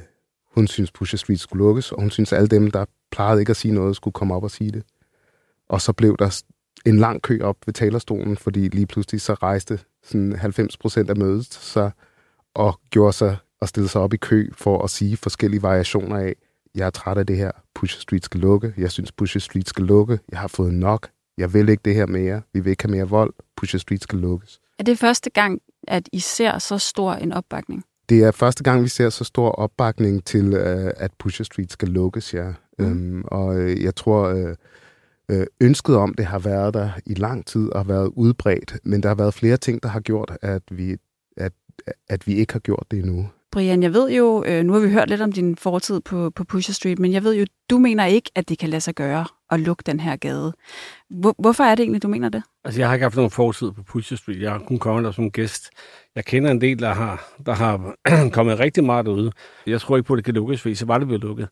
hun 0.55 0.67
synes, 0.67 0.91
Pusher 0.91 1.17
Street 1.17 1.41
skulle 1.41 1.65
lukkes, 1.65 1.93
og 1.93 2.01
hun 2.01 2.11
synes, 2.11 2.33
at 2.33 2.37
alle 2.37 2.49
dem, 2.49 2.71
der 2.71 2.85
plejede 3.13 3.41
ikke 3.41 3.51
at 3.51 3.57
sige 3.57 3.75
noget, 3.75 3.97
skulle 3.97 4.15
komme 4.15 4.35
op 4.35 4.45
og 4.45 4.51
sige 4.51 4.71
det. 4.71 4.83
Og 5.69 5.81
så 5.81 5.93
blev 5.93 6.17
der 6.19 6.43
en 6.87 6.97
lang 6.97 7.23
kø 7.23 7.41
op 7.43 7.57
ved 7.67 7.75
talerstolen, 7.75 8.37
fordi 8.37 8.69
lige 8.69 8.87
pludselig 8.87 9.21
så 9.21 9.35
rejste 9.35 9.79
sådan 10.03 10.33
90 10.33 10.77
procent 10.77 11.11
af 11.11 11.17
mødet 11.17 11.55
sig 11.55 11.91
og 12.55 12.81
gjorde 12.91 13.13
sig 13.13 13.37
og 13.61 13.69
stillede 13.69 13.91
sig 13.91 14.01
op 14.01 14.15
i 14.15 14.17
kø 14.17 14.51
for 14.53 14.85
at 14.85 14.91
sige 14.91 15.17
forskellige 15.17 15.63
variationer 15.63 16.17
af, 16.17 16.35
jeg 16.75 16.87
er 16.87 16.91
træt 16.91 17.19
af 17.19 17.27
det 17.27 17.37
her, 17.37 17.51
Pusher 17.75 18.01
Street 18.01 18.25
skal 18.25 18.41
lukke, 18.41 18.75
jeg 18.77 18.91
synes 18.91 19.13
Pusher 19.13 19.41
Street 19.41 19.69
skal 19.69 19.85
lukke, 19.85 20.19
jeg 20.31 20.39
har 20.39 20.49
fået 20.49 20.75
nok, 20.75 21.09
jeg 21.39 21.55
vil 21.55 21.69
ikke 21.69 21.81
det 21.85 21.95
her 21.95 22.07
mere, 22.07 22.43
vi 22.53 22.61
vil 22.61 22.71
ikke 22.71 22.85
have 22.85 22.97
mere 22.97 23.09
vold, 23.09 23.35
Pusher 23.57 23.79
Street 23.79 24.03
skal 24.03 24.19
lukkes. 24.19 24.61
Er 24.79 24.85
det 24.85 24.99
første 24.99 25.31
gang, 25.31 25.61
at 25.89 26.09
I 26.13 26.19
ser 26.19 26.59
så 26.59 26.79
stor 26.79 27.13
en 27.13 27.33
opbakning? 27.33 27.85
Det 28.09 28.25
er 28.25 28.31
første 28.31 28.65
gang, 28.65 28.83
vi 28.83 28.89
ser 28.89 29.11
så 29.11 29.25
stor 29.25 29.51
opbakning 29.51 30.25
til, 30.25 30.55
uh, 30.55 30.91
at 30.97 31.11
Pusher 31.19 31.45
Street 31.45 31.73
skal 31.73 31.89
lukkes, 31.89 32.35
ja. 32.35 32.53
Mm. 32.79 32.85
Øhm, 32.85 33.25
og 33.27 33.59
øh, 33.61 33.83
jeg 33.83 33.95
tror, 33.95 34.29
øh, 34.29 34.57
øh, 35.29 35.47
ønsket 35.61 35.97
om 35.97 36.15
det 36.15 36.27
har 36.27 36.39
været 36.39 36.75
der 36.75 36.91
i 37.07 37.15
lang 37.15 37.47
tid 37.47 37.69
og 37.69 37.79
har 37.79 37.85
været 37.85 38.11
udbredt, 38.17 38.79
men 38.85 39.03
der 39.03 39.09
har 39.09 39.15
været 39.15 39.35
flere 39.35 39.57
ting, 39.57 39.83
der 39.83 39.89
har 39.89 40.01
gjort, 40.01 40.39
at 40.43 40.63
vi, 40.71 40.97
at, 41.37 41.53
at 42.09 42.27
vi 42.27 42.35
ikke 42.35 42.53
har 42.53 42.61
gjort 42.61 42.87
det 42.91 42.99
endnu. 42.99 43.29
Brian, 43.53 43.83
jeg 43.83 43.95
ved 43.95 44.11
jo, 44.11 44.45
øh, 44.45 44.65
nu 44.65 44.73
har 44.73 44.81
vi 44.81 44.91
hørt 44.91 45.09
lidt 45.09 45.21
om 45.21 45.33
din 45.33 45.57
fortid 45.57 46.01
på, 46.01 46.31
på 46.31 46.45
Pusher 46.45 46.75
Street, 46.75 46.99
men 46.99 47.13
jeg 47.13 47.25
ved 47.25 47.35
jo, 47.35 47.47
du 47.71 47.79
mener 47.79 48.05
ikke, 48.05 48.31
at 48.35 48.49
det 48.49 48.59
kan 48.59 48.69
lade 48.69 48.81
sig 48.81 48.95
gøre 48.95 49.27
at 49.51 49.61
lukke 49.61 49.83
den 49.87 50.01
her 50.01 50.17
gade. 50.17 50.53
Hvor, 51.11 51.35
hvorfor 51.39 51.65
er 51.65 51.75
det 51.75 51.83
egentlig, 51.83 52.03
du 52.03 52.09
mener 52.09 52.29
det? 52.29 52.43
Altså, 52.65 52.81
jeg 52.81 52.89
har 52.89 52.95
ikke 52.95 53.05
haft 53.05 53.17
nogen 53.17 53.31
fortid 53.31 53.73
på 53.73 53.83
Pusher 53.83 54.17
Street. 54.17 54.41
Jeg 54.41 54.51
har 54.51 54.59
kun 54.59 54.79
kommet 54.79 55.05
der 55.05 55.13
som 55.13 55.31
gæst. 55.31 55.71
Jeg 56.15 56.25
kender 56.25 56.51
en 56.51 56.61
del, 56.61 56.79
der 56.79 56.95
har, 56.95 57.35
der 57.47 57.53
har 57.53 57.95
kommet 58.37 58.59
rigtig 58.59 58.85
meget 58.85 59.07
derude. 59.07 59.33
Jeg 59.67 59.81
tror 59.81 59.97
ikke 59.97 60.07
på, 60.07 60.13
at 60.13 60.17
det 60.17 60.25
kan 60.25 60.35
lukkes, 60.35 60.63
fordi 60.63 60.75
så 60.75 60.87
var 60.87 60.99
det 60.99 61.07
blevet 61.07 61.23
lukket. 61.23 61.49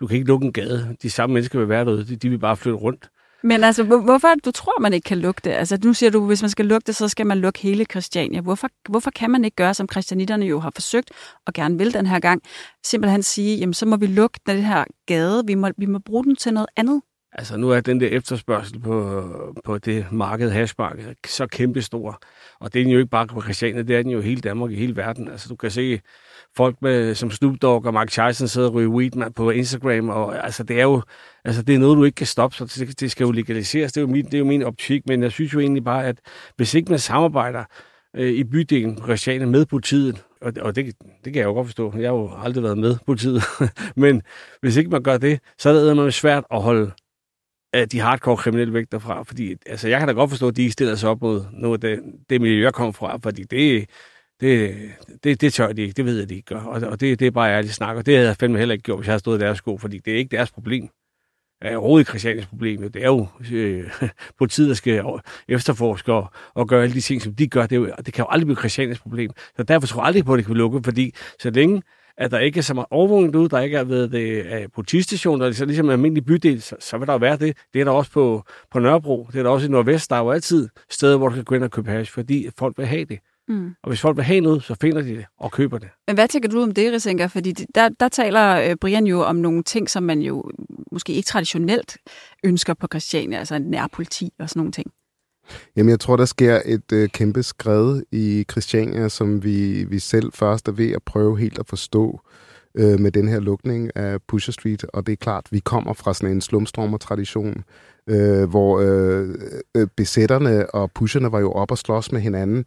Du 0.00 0.06
kan 0.06 0.16
ikke 0.16 0.28
lukke 0.28 0.46
en 0.46 0.52
gade. 0.52 0.96
De 1.02 1.10
samme 1.10 1.34
mennesker 1.34 1.58
vil 1.58 1.68
være 1.68 1.84
derude. 1.84 2.06
De, 2.06 2.16
de 2.16 2.28
vil 2.28 2.38
bare 2.38 2.56
flytte 2.56 2.78
rundt. 2.78 3.08
Men 3.42 3.64
altså, 3.64 3.82
hvorfor 3.82 4.34
du 4.44 4.50
tror, 4.50 4.80
man 4.80 4.92
ikke 4.92 5.04
kan 5.04 5.18
lugte? 5.18 5.54
Altså, 5.54 5.78
nu 5.84 5.92
siger 5.92 6.10
du, 6.10 6.26
hvis 6.26 6.42
man 6.42 6.50
skal 6.50 6.66
lugte, 6.66 6.92
så 6.92 7.08
skal 7.08 7.26
man 7.26 7.38
lukke 7.38 7.58
hele 7.60 7.84
Christiania. 7.84 8.40
Hvorfor, 8.40 8.68
hvorfor 8.88 9.10
kan 9.10 9.30
man 9.30 9.44
ikke 9.44 9.54
gøre, 9.54 9.74
som 9.74 9.88
christianitterne 9.92 10.46
jo 10.46 10.60
har 10.60 10.70
forsøgt 10.74 11.10
og 11.46 11.52
gerne 11.52 11.78
vil 11.78 11.94
den 11.94 12.06
her 12.06 12.18
gang, 12.18 12.42
simpelthen 12.84 13.22
sige, 13.22 13.58
jamen 13.58 13.74
så 13.74 13.86
må 13.86 13.96
vi 13.96 14.06
lukke 14.06 14.40
den 14.46 14.62
her 14.62 14.84
gade, 15.06 15.42
vi 15.46 15.54
må, 15.54 15.70
vi 15.76 15.86
må 15.86 15.98
bruge 15.98 16.24
den 16.24 16.36
til 16.36 16.54
noget 16.54 16.68
andet? 16.76 17.02
Altså 17.32 17.56
nu 17.56 17.70
er 17.70 17.80
den 17.80 18.00
der 18.00 18.06
efterspørgsel 18.06 18.80
på, 18.80 19.24
på 19.64 19.78
det 19.78 20.06
marked, 20.12 20.50
hashmarked, 20.50 21.14
så 21.26 21.46
kæmpestor. 21.46 22.20
Og 22.60 22.74
det 22.74 22.80
er 22.80 22.84
den 22.84 22.92
jo 22.92 22.98
ikke 22.98 23.10
bare 23.10 23.26
på 23.26 23.42
Christiania, 23.42 23.82
det 23.82 23.96
er 23.96 24.02
den 24.02 24.10
jo 24.10 24.18
i 24.18 24.22
hele 24.22 24.40
Danmark, 24.40 24.70
i 24.70 24.74
hele 24.74 24.96
verden. 24.96 25.28
Altså 25.28 25.48
du 25.48 25.56
kan 25.56 25.70
se 25.70 26.00
folk 26.56 26.76
med, 26.82 27.14
som 27.14 27.30
Snoop 27.30 27.56
Dogg 27.62 27.86
og 27.86 27.94
Mark 27.94 28.08
Tyson 28.08 28.48
sidder 28.48 28.68
og 28.68 28.74
ryger 28.74 28.88
weed 28.88 29.30
på 29.30 29.50
Instagram, 29.50 30.08
og 30.08 30.44
altså 30.44 30.62
det 30.62 30.78
er 30.78 30.82
jo 30.82 31.02
altså, 31.44 31.62
det 31.62 31.74
er 31.74 31.78
noget, 31.78 31.96
du 31.96 32.04
ikke 32.04 32.16
kan 32.16 32.26
stoppe, 32.26 32.56
så 32.56 32.64
det, 32.64 33.00
det 33.00 33.10
skal 33.10 33.24
jo 33.24 33.30
legaliseres. 33.30 33.92
Det 33.92 34.00
er 34.00 34.02
jo, 34.02 34.12
min, 34.12 34.24
det 34.24 34.34
er 34.34 34.38
jo 34.38 34.44
min 34.44 34.62
optik, 34.62 35.02
men 35.06 35.22
jeg 35.22 35.32
synes 35.32 35.54
jo 35.54 35.60
egentlig 35.60 35.84
bare, 35.84 36.06
at 36.06 36.16
hvis 36.56 36.74
ikke 36.74 36.90
man 36.90 36.98
samarbejder 36.98 37.64
øh, 38.16 38.32
i 38.32 38.44
bydelen 38.44 38.96
på 38.96 39.06
Christiania 39.06 39.46
med 39.46 39.66
politiet, 39.66 40.24
og, 40.40 40.52
og 40.60 40.76
det, 40.76 40.84
det 41.24 41.32
kan 41.32 41.34
jeg 41.34 41.44
jo 41.44 41.52
godt 41.52 41.66
forstå, 41.66 41.92
jeg 41.96 42.08
har 42.08 42.16
jo 42.16 42.30
aldrig 42.44 42.64
været 42.64 42.78
med 42.78 42.96
politiet, 43.06 43.42
men 43.96 44.22
hvis 44.60 44.76
ikke 44.76 44.90
man 44.90 45.02
gør 45.02 45.18
det, 45.18 45.40
så 45.58 45.70
er 45.70 45.94
det 45.94 46.14
svært 46.14 46.44
at 46.50 46.62
holde 46.62 46.90
de 47.92 48.00
hardcore 48.00 48.36
kriminelle 48.36 48.74
væk 48.74 48.86
derfra. 48.92 49.22
Fordi 49.22 49.56
altså, 49.66 49.88
jeg 49.88 49.98
kan 49.98 50.08
da 50.08 50.14
godt 50.14 50.30
forstå, 50.30 50.48
at 50.48 50.56
de 50.56 50.70
stiller 50.70 50.94
sig 50.94 51.10
op 51.10 51.22
mod 51.22 51.44
noget 51.52 51.84
af 51.84 51.90
det, 51.90 52.02
det 52.30 52.40
miljø, 52.40 52.62
jeg 52.62 52.74
kom 52.74 52.94
fra, 52.94 53.18
fordi 53.22 53.42
det, 53.42 53.90
det, 54.40 54.76
det, 55.24 55.40
det 55.40 55.52
tør 55.52 55.72
de 55.72 55.82
ikke, 55.82 55.92
det 55.92 56.04
ved 56.04 56.18
jeg, 56.18 56.28
de 56.28 56.34
ikke 56.34 56.46
gør. 56.54 56.60
Og, 56.60 56.88
og 56.88 57.00
det, 57.00 57.20
det 57.20 57.26
er 57.26 57.30
bare 57.30 57.50
ærligt 57.50 57.74
snak, 57.74 57.96
og 57.96 58.06
det 58.06 58.14
havde 58.14 58.28
jeg 58.28 58.36
fandme 58.36 58.58
heller 58.58 58.72
ikke 58.72 58.82
gjort, 58.82 58.98
hvis 58.98 59.06
jeg 59.06 59.12
havde 59.12 59.20
stået 59.20 59.38
i 59.38 59.40
deres 59.40 59.58
sko, 59.58 59.78
fordi 59.78 59.98
det 59.98 60.12
er 60.12 60.18
ikke 60.18 60.36
deres 60.36 60.50
problem. 60.50 60.88
Det 61.62 61.72
er 61.72 61.76
overhovedet 61.76 62.08
Christianias 62.08 62.46
problem. 62.46 62.92
Det 62.92 63.02
er 63.02 63.06
jo 63.06 63.26
øh, 63.52 63.90
politiet, 64.38 64.68
der 64.68 64.74
skal 64.74 65.04
efterforske 65.48 66.12
og, 66.12 66.30
og 66.54 66.68
gøre 66.68 66.82
alle 66.82 66.94
de 66.94 67.00
ting, 67.00 67.22
som 67.22 67.34
de 67.34 67.48
gør. 67.48 67.62
Det, 67.62 67.76
er 67.76 67.80
jo, 67.80 67.92
det 68.06 68.14
kan 68.14 68.22
jo 68.22 68.28
aldrig 68.30 68.46
blive 68.46 68.56
Christianias 68.56 68.98
problem. 68.98 69.30
Så 69.56 69.62
derfor 69.62 69.86
tror 69.86 70.00
jeg 70.00 70.06
aldrig 70.06 70.24
på, 70.24 70.32
at 70.32 70.38
det 70.38 70.46
kan 70.46 70.56
lukke, 70.56 70.80
fordi 70.84 71.14
så 71.40 71.50
længe 71.50 71.82
at 72.18 72.30
der 72.30 72.38
ikke 72.38 72.58
er 72.58 72.62
så 72.62 72.74
meget 72.74 72.86
overvågning 72.90 73.32
derude, 73.32 73.48
der 73.48 73.60
ikke 73.60 73.76
er 73.76 73.84
ved 73.84 74.08
det 74.08 74.40
af 74.40 74.66
politistation, 74.72 75.42
og 75.42 75.50
det 75.50 75.60
er 75.60 75.64
ligesom 75.64 75.86
en 75.86 75.92
almindelig 75.92 76.24
bydel, 76.24 76.62
så, 76.62 76.76
så 76.80 76.98
vil 76.98 77.06
der 77.06 77.12
jo 77.12 77.18
være 77.18 77.36
det. 77.36 77.56
Det 77.72 77.80
er 77.80 77.84
der 77.84 77.92
også 77.92 78.10
på, 78.10 78.44
på 78.70 78.78
Nørrebro, 78.78 79.26
det 79.32 79.38
er 79.38 79.42
der 79.42 79.50
også 79.50 79.66
i 79.66 79.70
Nordvest, 79.70 80.10
der 80.10 80.16
er 80.16 80.20
jo 80.20 80.30
altid 80.30 80.68
steder, 80.90 81.16
hvor 81.16 81.28
du 81.28 81.34
kan 81.34 81.44
gå 81.44 81.54
ind 81.54 81.64
og 81.64 81.70
købe 81.70 81.90
hash, 81.90 82.12
fordi 82.12 82.48
folk 82.58 82.78
vil 82.78 82.86
have 82.86 83.04
det. 83.04 83.18
Mm. 83.48 83.74
Og 83.82 83.88
hvis 83.88 84.00
folk 84.00 84.16
vil 84.16 84.24
have 84.24 84.40
noget, 84.40 84.62
så 84.62 84.74
finder 84.80 85.02
de 85.02 85.08
det 85.08 85.24
og 85.38 85.52
køber 85.52 85.78
det. 85.78 85.88
Men 86.06 86.16
hvad 86.16 86.28
tænker 86.28 86.48
du 86.48 86.62
om 86.62 86.74
det, 86.74 86.92
Risenka? 86.92 87.26
Fordi 87.26 87.52
der, 87.52 87.88
der 87.88 88.08
taler 88.08 88.70
øh, 88.70 88.76
Brian 88.76 89.06
jo 89.06 89.22
om 89.22 89.36
nogle 89.36 89.62
ting, 89.62 89.90
som 89.90 90.02
man 90.02 90.20
jo 90.20 90.50
måske 90.92 91.12
ikke 91.12 91.26
traditionelt 91.26 91.96
ønsker 92.44 92.74
på 92.74 92.86
Christiania, 92.92 93.38
altså 93.38 93.58
nærpoliti 93.58 94.30
og 94.38 94.48
sådan 94.48 94.60
nogle 94.60 94.72
ting. 94.72 94.90
Jamen, 95.76 95.90
jeg 95.90 96.00
tror, 96.00 96.16
der 96.16 96.24
sker 96.24 96.60
et 96.64 96.92
øh, 96.92 97.08
kæmpe 97.08 97.42
skred 97.42 98.02
i 98.12 98.44
Christiania, 98.50 99.08
som 99.08 99.44
vi, 99.44 99.84
vi 99.84 99.98
selv 99.98 100.32
først 100.32 100.68
er 100.68 100.72
ved 100.72 100.92
at 100.92 101.02
prøve 101.02 101.38
helt 101.38 101.58
at 101.58 101.66
forstå 101.66 102.20
øh, 102.74 103.00
med 103.00 103.10
den 103.10 103.28
her 103.28 103.40
lukning 103.40 103.96
af 103.96 104.22
Pusher 104.28 104.52
Street. 104.52 104.84
Og 104.84 105.06
det 105.06 105.12
er 105.12 105.16
klart, 105.16 105.46
vi 105.50 105.58
kommer 105.58 105.92
fra 105.92 106.14
sådan 106.14 106.34
en 106.34 106.40
slumstrømmer-tradition, 106.40 107.64
øh, 108.06 108.48
hvor 108.48 108.80
øh, 108.80 109.34
øh, 109.76 109.88
besætterne 109.96 110.74
og 110.74 110.90
pusherne 110.92 111.32
var 111.32 111.40
jo 111.40 111.52
op 111.52 111.70
og 111.70 111.78
slås 111.78 112.12
med 112.12 112.20
hinanden 112.20 112.64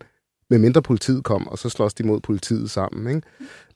med 0.52 0.60
mindre 0.60 0.82
politiet 0.82 1.24
kom, 1.24 1.48
og 1.48 1.58
så 1.58 1.70
slås 1.70 1.94
de 1.94 2.04
mod 2.04 2.20
politiet 2.20 2.72
sammen. 2.72 3.16
Ikke? 3.16 3.28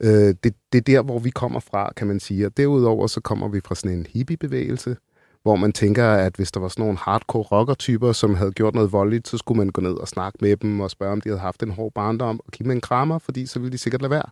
Øh, 0.03 0.35
det, 0.43 0.55
det 0.71 0.77
er 0.77 0.81
der, 0.81 1.01
hvor 1.01 1.19
vi 1.19 1.29
kommer 1.29 1.59
fra, 1.59 1.91
kan 1.97 2.07
man 2.07 2.19
sige. 2.19 2.45
Og 2.45 2.57
derudover 2.57 3.07
så 3.07 3.21
kommer 3.21 3.47
vi 3.47 3.61
fra 3.65 3.75
sådan 3.75 3.97
en 3.97 4.05
hippiebevægelse, 4.09 4.97
hvor 5.45 5.55
man 5.55 5.73
tænker, 5.73 6.07
at 6.07 6.35
hvis 6.35 6.51
der 6.51 6.59
var 6.59 6.67
sådan 6.67 6.81
nogle 6.81 6.97
hardcore 6.97 7.43
rocker-typer, 7.43 8.11
som 8.11 8.35
havde 8.35 8.51
gjort 8.51 8.75
noget 8.75 8.91
voldeligt, 8.91 9.27
så 9.27 9.37
skulle 9.37 9.57
man 9.57 9.69
gå 9.69 9.81
ned 9.81 9.93
og 9.93 10.07
snakke 10.07 10.37
med 10.41 10.57
dem 10.57 10.79
og 10.79 10.91
spørge, 10.91 11.11
om 11.11 11.21
de 11.21 11.29
havde 11.29 11.39
haft 11.39 11.63
en 11.63 11.71
hård 11.71 11.93
barndom, 11.93 12.39
og 12.45 12.51
give 12.51 12.63
dem 12.63 12.71
en 12.71 12.81
krammer, 12.81 13.19
fordi 13.19 13.45
så 13.45 13.59
ville 13.59 13.71
de 13.71 13.77
sikkert 13.77 14.01
lade 14.01 14.11
være. 14.11 14.29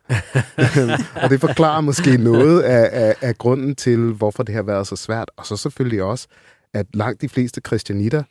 og 1.23 1.29
det 1.29 1.39
forklarer 1.39 1.81
måske 1.81 2.17
noget 2.17 2.61
af, 2.61 2.89
af, 3.07 3.15
af 3.21 3.37
grunden 3.37 3.75
til, 3.75 3.99
hvorfor 3.99 4.43
det 4.43 4.55
har 4.55 4.63
været 4.63 4.87
så 4.87 4.95
svært. 4.95 5.31
Og 5.37 5.45
så 5.45 5.57
selvfølgelig 5.57 6.03
også, 6.03 6.27
at 6.73 6.85
langt 6.93 7.21
de 7.21 7.29
fleste 7.29 7.61
kristianitter 7.61 8.23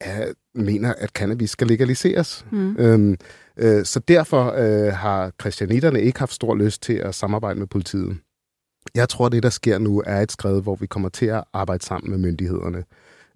er, 0.00 0.26
mener, 0.54 0.94
at 0.98 1.10
cannabis 1.10 1.50
skal 1.50 1.66
legaliseres. 1.66 2.46
Mm. 2.50 2.76
Øhm, 2.76 3.16
øh, 3.56 3.84
så 3.84 4.00
derfor 4.00 4.54
øh, 4.56 4.92
har 4.92 5.32
kristianitterne 5.38 6.02
ikke 6.02 6.18
haft 6.18 6.32
stor 6.32 6.54
lyst 6.54 6.82
til 6.82 6.94
at 6.94 7.14
samarbejde 7.14 7.58
med 7.58 7.66
politiet. 7.66 8.18
Jeg 8.94 9.08
tror, 9.08 9.28
det 9.28 9.42
der 9.42 9.50
sker 9.50 9.78
nu 9.78 10.02
er 10.06 10.20
et 10.20 10.32
skridt, 10.32 10.62
hvor 10.62 10.76
vi 10.76 10.86
kommer 10.86 11.08
til 11.08 11.26
at 11.26 11.44
arbejde 11.52 11.84
sammen 11.84 12.10
med 12.10 12.18
myndighederne 12.18 12.84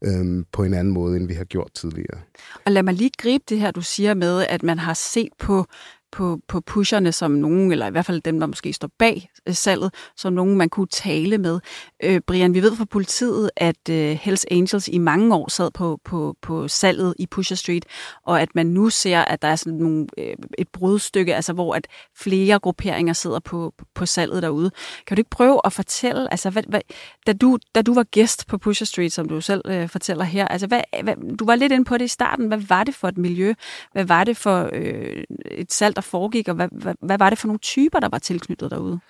øhm, 0.04 0.47
på 0.52 0.64
en 0.64 0.75
anden 0.75 0.94
måde, 0.94 1.16
end 1.16 1.28
vi 1.28 1.35
har 1.35 1.44
gjort 1.44 1.73
tidligere. 1.75 2.21
Og 2.66 2.73
lad 2.73 2.82
mig 2.82 2.94
lige 2.94 3.11
gribe 3.18 3.44
det 3.49 3.61
her, 3.61 3.71
du 3.71 3.80
siger 3.80 4.14
med, 4.14 4.47
at 4.49 4.62
man 4.62 4.78
har 4.78 4.94
set 4.94 5.32
på 5.38 5.66
på, 6.12 6.38
på 6.49 6.61
pusherne 6.61 7.12
som 7.12 7.31
nogen, 7.31 7.73
eller 7.73 7.87
i 7.87 7.90
hvert 7.90 8.07
fald 8.07 8.21
dem, 8.21 8.40
der 8.40 8.47
måske 8.47 8.73
står 8.73 8.90
bag 8.99 9.31
øh, 9.49 9.54
salget, 9.54 9.95
som 10.16 10.33
nogen, 10.33 10.57
man 10.57 10.69
kunne 10.69 10.87
tale 10.87 11.38
med. 11.38 11.61
Øh, 12.02 12.21
Brian, 12.21 12.54
vi 12.54 12.62
ved 12.62 12.76
fra 12.76 12.85
politiet, 12.85 13.50
at 13.57 13.88
øh, 13.90 14.11
Hells 14.11 14.47
Angels 14.50 14.88
i 14.88 14.99
mange 14.99 15.35
år 15.35 15.50
sad 15.50 15.71
på, 15.71 16.00
på, 16.04 16.37
på 16.42 16.69
salget 16.69 17.14
i 17.19 17.26
Pusher 17.26 17.57
Street, 17.57 17.87
og 18.26 18.40
at 18.42 18.54
man 18.54 18.66
nu 18.66 18.90
ser, 18.90 19.21
at 19.21 19.42
der 19.42 19.49
er 19.49 19.57
sådan 19.57 19.78
nogle, 19.78 20.07
øh, 20.19 20.35
et 20.59 20.69
brudstykke, 20.69 21.35
altså 21.35 21.52
hvor 21.52 21.75
at 21.75 21.87
flere 22.16 22.59
grupperinger 22.59 23.12
sidder 23.12 23.40
på, 23.40 23.75
på 23.95 24.07
salget 24.07 24.42
derude. 24.42 24.71
Kan 25.07 25.16
du 25.16 25.21
ikke 25.21 25.31
prøve 25.31 25.61
at 25.64 25.73
fortælle, 25.73 26.31
altså 26.31 26.50
hvad, 26.50 26.62
hvad, 26.69 26.81
da, 27.26 27.33
du, 27.33 27.59
da 27.75 27.83
du 27.83 27.95
var 27.95 28.04
gæst 28.04 28.47
på 28.47 28.59
Pusher 28.59 28.87
Street, 28.87 29.12
som 29.12 29.28
du 29.28 29.40
selv 29.40 29.62
øh, 29.66 29.88
fortæller 29.88 30.25
her, 30.25 30.49
altså 30.49 30.66
hvad, 30.66 30.81
hvad, 31.02 31.37
du 31.38 31.45
var 31.45 31.54
lidt 31.54 31.73
inde 31.73 31.85
på 31.85 31.99
det 31.99 32.04
i 32.04 32.09
starten, 32.09 32.47
hvad 32.47 32.59
var 32.59 32.85
det 32.85 32.95
for 32.95 33.09
et 33.09 33.19
miljø? 33.19 33.54
Hvad 33.92 34.04
var 34.04 34.25
det 34.25 34.37
for 34.37 34.71
øh, 34.73 35.25
et 35.50 35.73
salg, 35.73 36.01
foregik, 36.02 36.49
og 36.49 36.54
hvad, 36.54 36.68
hvad, 36.73 36.94
hvad 37.00 37.18
var 37.18 37.30
det 37.30 37.38
for 37.38 37.47
nogle 37.47 37.59
typer, 37.59 38.00
der 38.00 38.09
var 38.09 38.18
tilknyttet 38.18 38.71
derude? 38.71 39.00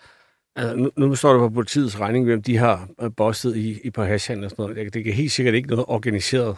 Altså, 0.56 0.76
nu, 0.76 0.90
nu 0.96 1.14
står 1.14 1.32
der 1.32 1.38
på 1.38 1.48
politiets 1.48 2.00
regning, 2.00 2.24
hvem 2.24 2.42
de 2.42 2.56
har 2.56 2.88
øh, 3.02 3.10
bosset 3.16 3.56
i, 3.56 3.80
i 3.84 3.90
på 3.90 4.04
hashhandel 4.04 4.44
og 4.44 4.50
sådan 4.50 4.74
noget. 4.74 4.94
Det 4.94 5.06
er 5.08 5.12
helt 5.12 5.32
sikkert 5.32 5.54
ikke 5.54 5.68
noget 5.68 5.84
organiseret 5.88 6.56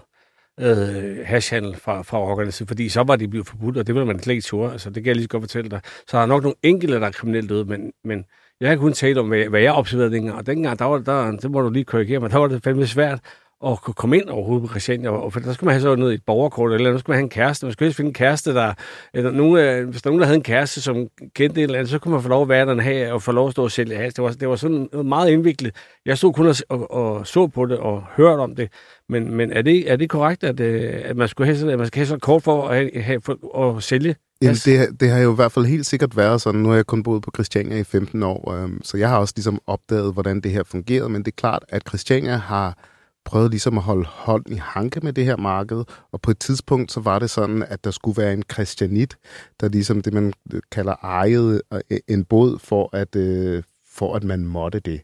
øh, 0.60 1.18
hashhandel 1.24 1.76
fra, 1.76 2.02
fra 2.02 2.18
organiseret, 2.18 2.68
fordi 2.68 2.88
så 2.88 3.02
var 3.02 3.16
de 3.16 3.28
blevet 3.28 3.46
forbudt, 3.46 3.76
og 3.76 3.86
det 3.86 3.94
vil 3.94 4.06
man 4.06 4.22
slet 4.22 4.34
ikke 4.34 4.46
turde. 4.46 4.72
Altså, 4.72 4.90
det 4.90 5.02
kan 5.02 5.06
jeg 5.06 5.16
lige 5.16 5.24
så 5.24 5.28
godt 5.28 5.42
fortælle 5.42 5.70
dig. 5.70 5.80
Så 5.84 6.16
der 6.16 6.22
er 6.22 6.26
nok 6.26 6.42
nogle 6.42 6.56
enkelte, 6.62 7.00
der 7.00 7.06
er 7.06 7.10
kriminelt 7.10 7.50
døde, 7.50 7.64
men, 7.64 7.92
men 8.04 8.24
jeg 8.60 8.68
kan 8.68 8.78
kun 8.78 8.92
tale 8.92 9.20
om, 9.20 9.28
hvad, 9.28 9.44
hvad 9.48 9.60
jeg 9.60 9.72
observerede 9.72 10.12
dengang. 10.12 10.38
Og 10.38 10.46
dengang, 10.46 10.78
der 10.78 10.84
var, 10.84 10.98
der, 10.98 11.30
det 11.30 11.50
må 11.50 11.60
du 11.60 11.70
lige 11.70 11.84
korrigere 11.84 12.20
mig, 12.20 12.30
der 12.30 12.38
var 12.38 12.46
det 12.46 12.62
fandme 12.62 12.86
svært 12.86 13.20
at 13.66 13.80
kunne 13.80 13.94
komme 13.94 14.16
ind 14.16 14.28
overhovedet 14.28 14.68
på 14.68 14.72
Christiania. 14.72 15.10
Og 15.10 15.32
for 15.32 15.40
der 15.40 15.52
skulle 15.52 15.66
man 15.66 15.72
have 15.72 15.80
sådan 15.80 15.98
noget 15.98 16.14
et 16.14 16.22
borgerkort, 16.26 16.72
eller 16.72 16.90
der 16.90 16.98
skulle 16.98 17.14
man 17.14 17.18
have 17.18 17.24
en 17.24 17.30
kæreste. 17.30 17.66
Man 17.66 17.72
skulle 17.72 17.92
finde 17.92 18.08
en 18.08 18.14
kæreste, 18.14 18.54
der... 18.54 18.74
Eller 19.14 19.30
nogen, 19.30 19.56
øh, 19.56 19.88
hvis 19.88 20.02
der 20.02 20.08
er 20.08 20.10
nogen, 20.10 20.20
der 20.20 20.26
havde 20.26 20.36
en 20.36 20.42
kæreste, 20.42 20.80
som 20.82 20.96
kendte 21.34 21.60
et 21.60 21.64
eller 21.64 21.78
andet, 21.78 21.90
så 21.90 21.98
kunne 21.98 22.12
man 22.12 22.22
få 22.22 22.28
lov 22.28 22.42
at 22.42 22.48
være 22.48 22.66
der 22.66 22.82
have, 22.82 23.12
og 23.12 23.22
få 23.22 23.32
lov 23.32 23.46
at 23.46 23.52
stå 23.52 23.62
og 23.64 23.70
sælge 23.70 23.96
has. 23.96 24.14
Det 24.14 24.24
var, 24.24 24.30
det 24.30 24.48
var 24.48 24.56
sådan 24.56 24.88
noget 24.92 25.06
meget 25.06 25.30
indviklet. 25.30 25.76
Jeg 26.06 26.18
stod 26.18 26.32
kun 26.32 26.46
og, 26.46 26.56
og, 26.68 26.90
og, 26.90 27.26
så 27.26 27.46
på 27.46 27.66
det 27.66 27.78
og 27.78 28.04
hørte 28.16 28.40
om 28.40 28.54
det. 28.54 28.68
Men, 29.08 29.34
men 29.34 29.52
er, 29.52 29.62
det, 29.62 29.92
er 29.92 29.96
det 29.96 30.10
korrekt, 30.10 30.44
at, 30.44 30.60
øh, 30.60 30.92
at 31.04 31.16
man, 31.16 31.28
skulle 31.28 31.46
have 31.46 31.58
sådan, 31.58 31.72
at 31.72 31.78
man 31.78 31.86
skal 31.86 31.98
have 31.98 32.06
sådan 32.06 32.20
kort 32.20 32.42
for 32.42 32.68
at, 32.68 32.76
have, 32.76 33.02
have, 33.02 33.20
for, 33.20 33.76
at 33.76 33.82
sælge 33.82 34.14
Jamen, 34.42 34.56
det, 34.64 35.00
det 35.00 35.10
har 35.10 35.18
jo 35.18 35.32
i 35.32 35.34
hvert 35.34 35.52
fald 35.52 35.64
helt 35.64 35.86
sikkert 35.86 36.16
været 36.16 36.40
sådan. 36.40 36.60
Nu 36.60 36.68
har 36.68 36.76
jeg 36.76 36.86
kun 36.86 37.02
boet 37.02 37.22
på 37.22 37.30
Christiania 37.34 37.78
i 37.78 37.84
15 37.84 38.22
år, 38.22 38.52
øhm, 38.52 38.80
så 38.82 38.96
jeg 38.96 39.08
har 39.08 39.18
også 39.18 39.34
ligesom 39.36 39.60
opdaget, 39.66 40.12
hvordan 40.12 40.40
det 40.40 40.52
her 40.52 40.62
fungerede. 40.62 41.08
Men 41.08 41.22
det 41.22 41.28
er 41.28 41.36
klart, 41.36 41.64
at 41.68 41.82
Christiania 41.88 42.36
har 42.36 42.78
prøvede 43.24 43.50
ligesom 43.50 43.78
at 43.78 43.84
holde 43.84 44.04
hånd 44.04 44.50
i 44.50 44.54
hanke 44.54 45.00
med 45.00 45.12
det 45.12 45.24
her 45.24 45.36
marked, 45.36 45.84
og 46.12 46.20
på 46.20 46.30
et 46.30 46.38
tidspunkt 46.38 46.92
så 46.92 47.00
var 47.00 47.18
det 47.18 47.30
sådan, 47.30 47.62
at 47.62 47.84
der 47.84 47.90
skulle 47.90 48.22
være 48.22 48.32
en 48.32 48.42
kristianit, 48.42 49.16
der 49.60 49.68
ligesom 49.68 50.00
det, 50.00 50.12
man 50.12 50.32
kalder 50.72 50.94
ejede 51.02 51.62
øh, 51.72 51.98
en 52.08 52.24
båd 52.24 52.58
for 52.58 52.96
at, 52.96 53.16
øh, 53.16 53.62
for 53.86 54.14
at 54.14 54.24
man 54.24 54.46
måtte 54.46 54.80
det. 54.80 55.00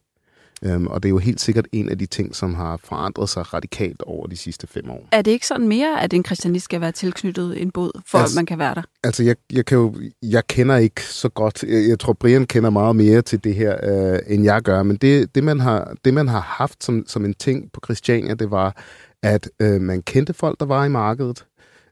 Um, 0.66 0.86
og 0.86 1.02
det 1.02 1.08
er 1.08 1.10
jo 1.10 1.18
helt 1.18 1.40
sikkert 1.40 1.66
en 1.72 1.88
af 1.88 1.98
de 1.98 2.06
ting, 2.06 2.36
som 2.36 2.54
har 2.54 2.80
forandret 2.84 3.28
sig 3.28 3.54
radikalt 3.54 4.02
over 4.02 4.26
de 4.26 4.36
sidste 4.36 4.66
fem 4.66 4.90
år. 4.90 5.08
Er 5.12 5.22
det 5.22 5.30
ikke 5.30 5.46
sådan 5.46 5.68
mere, 5.68 6.02
at 6.02 6.12
en 6.12 6.22
kristianist 6.22 6.64
skal 6.64 6.80
være 6.80 6.92
tilknyttet 6.92 7.62
en 7.62 7.70
båd, 7.70 8.00
for 8.06 8.18
altså, 8.18 8.34
at 8.34 8.36
man 8.36 8.46
kan 8.46 8.58
være 8.58 8.74
der? 8.74 8.82
Altså, 9.04 9.22
jeg, 9.22 9.36
jeg, 9.52 9.66
kan 9.66 9.78
jo, 9.78 9.94
jeg 10.22 10.46
kender 10.46 10.76
ikke 10.76 11.04
så 11.04 11.28
godt. 11.28 11.62
Jeg, 11.62 11.88
jeg 11.88 11.98
tror, 11.98 12.12
Brian 12.12 12.46
kender 12.46 12.70
meget 12.70 12.96
mere 12.96 13.22
til 13.22 13.44
det 13.44 13.54
her, 13.54 13.76
uh, 14.12 14.34
end 14.34 14.44
jeg 14.44 14.62
gør. 14.62 14.82
Men 14.82 14.96
det, 14.96 15.34
det, 15.34 15.44
man 15.44 15.60
har, 15.60 15.94
det, 16.04 16.14
man 16.14 16.28
har 16.28 16.40
haft 16.40 16.84
som, 16.84 17.04
som 17.06 17.24
en 17.24 17.34
ting 17.34 17.72
på 17.72 17.80
Christiania, 17.84 18.34
det 18.34 18.50
var, 18.50 18.76
at 19.22 19.50
uh, 19.64 19.80
man 19.80 20.02
kendte 20.02 20.34
folk, 20.34 20.60
der 20.60 20.66
var 20.66 20.84
i 20.84 20.88
markedet. 20.88 21.44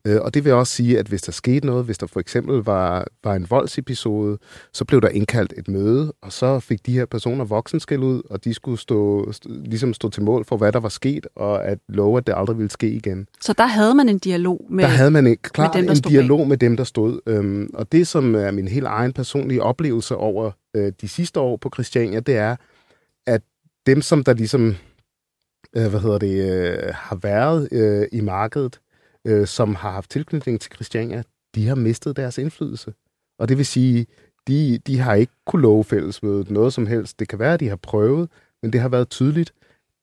Øh, 0.05 0.21
og 0.21 0.35
det 0.35 0.45
vil 0.45 0.53
også 0.53 0.73
sige, 0.73 0.99
at 0.99 1.07
hvis 1.07 1.23
der 1.23 1.33
skete 1.33 1.67
noget, 1.67 1.85
hvis 1.85 1.99
der 1.99 2.07
for 2.07 2.21
eksempel 2.21 2.57
var, 2.57 3.07
var 3.25 3.35
en 3.35 3.47
voldsepisode, 3.51 4.39
så 4.73 4.85
blev 4.85 5.01
der 5.01 5.09
indkaldt 5.09 5.55
et 5.57 5.69
møde, 5.69 6.13
og 6.23 6.33
så 6.33 6.61
fik 6.61 6.87
de 6.87 6.93
her 6.93 7.07
personer 7.07 7.45
voksenskæld 7.45 8.01
ud, 8.03 8.23
og 8.31 8.45
de 8.45 8.55
skulle 8.55 8.79
stå, 8.79 9.33
ligesom 9.47 9.95
stå 9.95 10.09
til 10.11 10.23
mål 10.23 10.45
for, 10.45 10.57
hvad 10.57 10.73
der 10.73 10.81
var 10.81 10.89
sket, 10.89 11.27
og 11.37 11.65
at 11.65 11.79
love, 11.89 12.19
at 12.19 12.27
det 12.27 12.35
aldrig 12.37 12.59
ville 12.59 12.71
ske 12.71 12.91
igen. 12.91 13.27
Så 13.41 13.53
der 13.53 13.67
havde 13.67 13.95
man 13.95 14.09
en 14.09 14.19
dialog 14.19 14.67
med 14.71 14.85
Der 14.85 14.91
havde 14.91 15.11
man 15.11 15.27
ikke, 15.27 15.43
klart 15.43 15.75
med 15.75 15.83
dem, 15.83 15.91
en 15.91 15.97
dialog 15.97 16.39
bag. 16.39 16.49
med 16.49 16.57
dem, 16.57 16.77
der 16.77 16.85
stod. 16.85 17.21
Øhm, 17.27 17.71
og 17.75 17.93
det, 17.93 18.09
som 18.09 18.35
er 18.35 18.51
min 18.51 18.69
helt 18.69 18.87
egen 18.87 19.13
personlige 19.13 19.63
oplevelse 19.63 20.17
over 20.17 20.51
øh, 20.75 20.93
de 21.01 21.09
sidste 21.09 21.41
år 21.41 21.57
på 21.57 21.71
Christiania, 21.75 22.21
det 22.21 22.37
er, 22.37 22.57
at 23.27 23.43
dem, 23.87 24.03
som 24.03 24.25
der 24.25 24.35
ligesom 24.35 24.75
øh, 25.77 25.87
hvad 25.87 26.01
hedder 26.01 26.19
det, 26.19 26.51
øh, 26.51 26.95
har 26.95 27.17
været 27.17 27.69
øh, 27.73 28.07
i 28.13 28.21
markedet, 28.21 28.81
øh, 29.29 29.47
som 29.47 29.75
har 29.75 29.91
haft 29.91 30.11
tilknytning 30.11 30.61
til 30.61 30.73
Christiania, 30.75 31.23
de 31.55 31.67
har 31.67 31.75
mistet 31.75 32.17
deres 32.17 32.39
indflydelse. 32.39 32.93
Og 33.39 33.49
det 33.49 33.59
vil 33.59 33.67
sige, 33.67 34.07
de, 34.49 34.79
de 34.87 34.99
har 34.99 35.15
ikke 35.15 35.33
kunne 35.47 35.63
love 35.63 35.85
fællesmødet 35.85 36.51
noget 36.51 36.73
som 36.73 36.87
helst. 36.87 37.21
Det 37.21 37.29
kan 37.29 37.39
være, 37.39 37.55
at 37.55 37.61
de 37.61 37.69
har 37.69 37.77
prøvet, 37.77 38.31
men 38.63 38.73
det 38.73 38.81
har 38.81 38.89
været 38.89 39.09
tydeligt, 39.09 39.53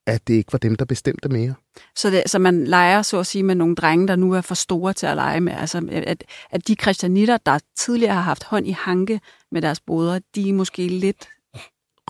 at 0.08 0.27
det 0.27 0.34
ikke 0.34 0.53
var 0.53 0.60
dem, 0.60 0.75
der 0.75 0.86
bestemte 0.86 1.29
mere. 1.29 1.53
Så, 1.96 2.10
det, 2.10 2.24
så 2.25 2.39
man 2.39 2.63
leger, 2.63 3.01
så 3.01 3.20
at 3.20 3.27
sige, 3.27 3.44
med 3.44 3.55
nogle 3.55 3.75
drenge, 3.75 4.08
der 4.08 4.15
nu 4.15 4.34
er 4.34 4.41
for 4.41 4.55
store 4.55 4.94
til 4.94 5.05
at 5.05 5.15
lege 5.15 5.41
med. 5.41 5.53
Altså, 5.53 5.88
at, 5.91 6.24
at 6.51 6.67
de 6.67 6.75
kristianitter, 6.75 7.38
der 7.38 7.60
tidligere 7.77 8.13
har 8.13 8.22
haft 8.22 8.44
hånd 8.44 8.67
i 8.67 8.72
hanke 8.72 9.20
med 9.51 9.62
deres 9.62 9.79
brødre, 9.79 10.22
de 10.36 10.50
er 10.50 10.53
måske 10.53 10.88
lidt 10.88 11.27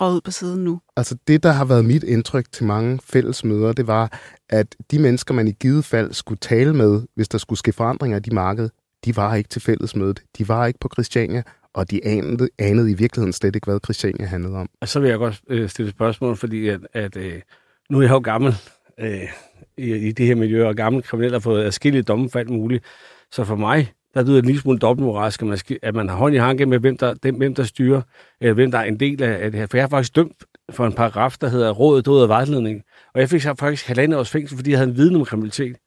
røget 0.01 0.23
på 0.23 0.31
siden 0.31 0.63
nu? 0.63 0.81
Altså 0.97 1.17
det, 1.27 1.43
der 1.43 1.51
har 1.51 1.65
været 1.65 1.85
mit 1.85 2.03
indtryk 2.03 2.51
til 2.51 2.65
mange 2.65 2.99
fælles 3.03 3.43
møder, 3.43 3.73
det 3.73 3.87
var, 3.87 4.19
at 4.49 4.75
de 4.91 4.99
mennesker, 4.99 5.33
man 5.33 5.47
i 5.47 5.51
givet 5.51 5.85
fald 5.85 6.13
skulle 6.13 6.39
tale 6.39 6.73
med, 6.73 7.01
hvis 7.15 7.27
der 7.27 7.37
skulle 7.37 7.59
ske 7.59 7.73
forandringer 7.73 8.17
i 8.17 8.21
de 8.21 8.35
marked, 8.35 8.69
de 9.05 9.15
var 9.15 9.35
ikke 9.35 9.49
til 9.49 9.61
fællesmødet. 9.61 10.23
De 10.37 10.47
var 10.47 10.65
ikke 10.65 10.79
på 10.79 10.89
Christiania, 10.93 11.43
og 11.73 11.91
de 11.91 12.05
anede, 12.05 12.49
anede 12.59 12.91
i 12.91 12.93
virkeligheden 12.93 13.33
slet 13.33 13.55
ikke, 13.55 13.65
hvad 13.65 13.79
Christiania 13.83 14.25
handlede 14.25 14.55
om. 14.55 14.69
Og 14.81 14.87
så 14.87 14.99
vil 14.99 15.09
jeg 15.09 15.17
godt 15.17 15.41
øh, 15.49 15.69
stille 15.69 15.91
spørgsmål, 15.91 16.35
fordi 16.35 16.67
at, 16.67 16.79
at 16.93 17.17
øh, 17.17 17.41
nu 17.89 17.97
er 17.97 18.01
jeg 18.01 18.11
jo 18.11 18.19
gammel 18.19 18.55
øh, 18.99 19.29
i, 19.77 19.95
i 19.95 20.11
det 20.11 20.25
her 20.25 20.35
miljø, 20.35 20.67
og 20.67 20.75
gammel 20.75 21.03
kriminel 21.03 21.31
har 21.31 21.39
fået 21.39 21.65
adskillige 21.65 22.03
domme 22.03 22.29
for 22.29 22.39
alt 22.39 22.49
muligt. 22.49 22.83
Så 23.31 23.43
for 23.43 23.55
mig, 23.55 23.93
der 24.15 24.23
lyder 24.23 24.39
en 24.39 24.45
lille 24.45 24.61
smule 24.61 24.79
dobbeltmoralsk, 24.79 25.41
at 25.41 25.47
man, 25.47 25.57
skal, 25.57 25.79
at 25.81 25.95
man 25.95 26.09
har 26.09 26.15
hånd 26.15 26.35
i 26.35 26.37
hanke 26.37 26.65
med, 26.65 26.79
hvem 26.79 26.97
der, 26.97 27.13
dem, 27.13 27.35
hvem 27.35 27.55
der 27.55 27.63
styrer, 27.63 28.01
eller 28.41 28.53
hvem 28.53 28.71
der 28.71 28.77
er 28.77 28.83
en 28.83 28.99
del 28.99 29.23
af, 29.23 29.43
af 29.43 29.51
det 29.51 29.59
her. 29.59 29.67
For 29.67 29.77
jeg 29.77 29.83
har 29.83 29.89
faktisk 29.89 30.15
dømt 30.15 30.43
for 30.69 30.85
en 30.85 30.93
paragraf, 30.93 31.35
der 31.41 31.47
hedder 31.47 31.71
Rådet 31.71 32.05
død 32.05 32.21
og 32.21 32.29
vejledning. 32.29 32.83
Og 33.13 33.19
jeg 33.19 33.29
fik 33.29 33.41
så 33.41 33.55
faktisk 33.59 33.87
halvandet 33.87 34.19
års 34.19 34.29
fængsel, 34.29 34.57
fordi 34.57 34.71
jeg 34.71 34.79
havde 34.79 34.89
en 34.89 34.97
viden 34.97 35.15
om 35.15 35.25
kriminalitet. 35.25 35.77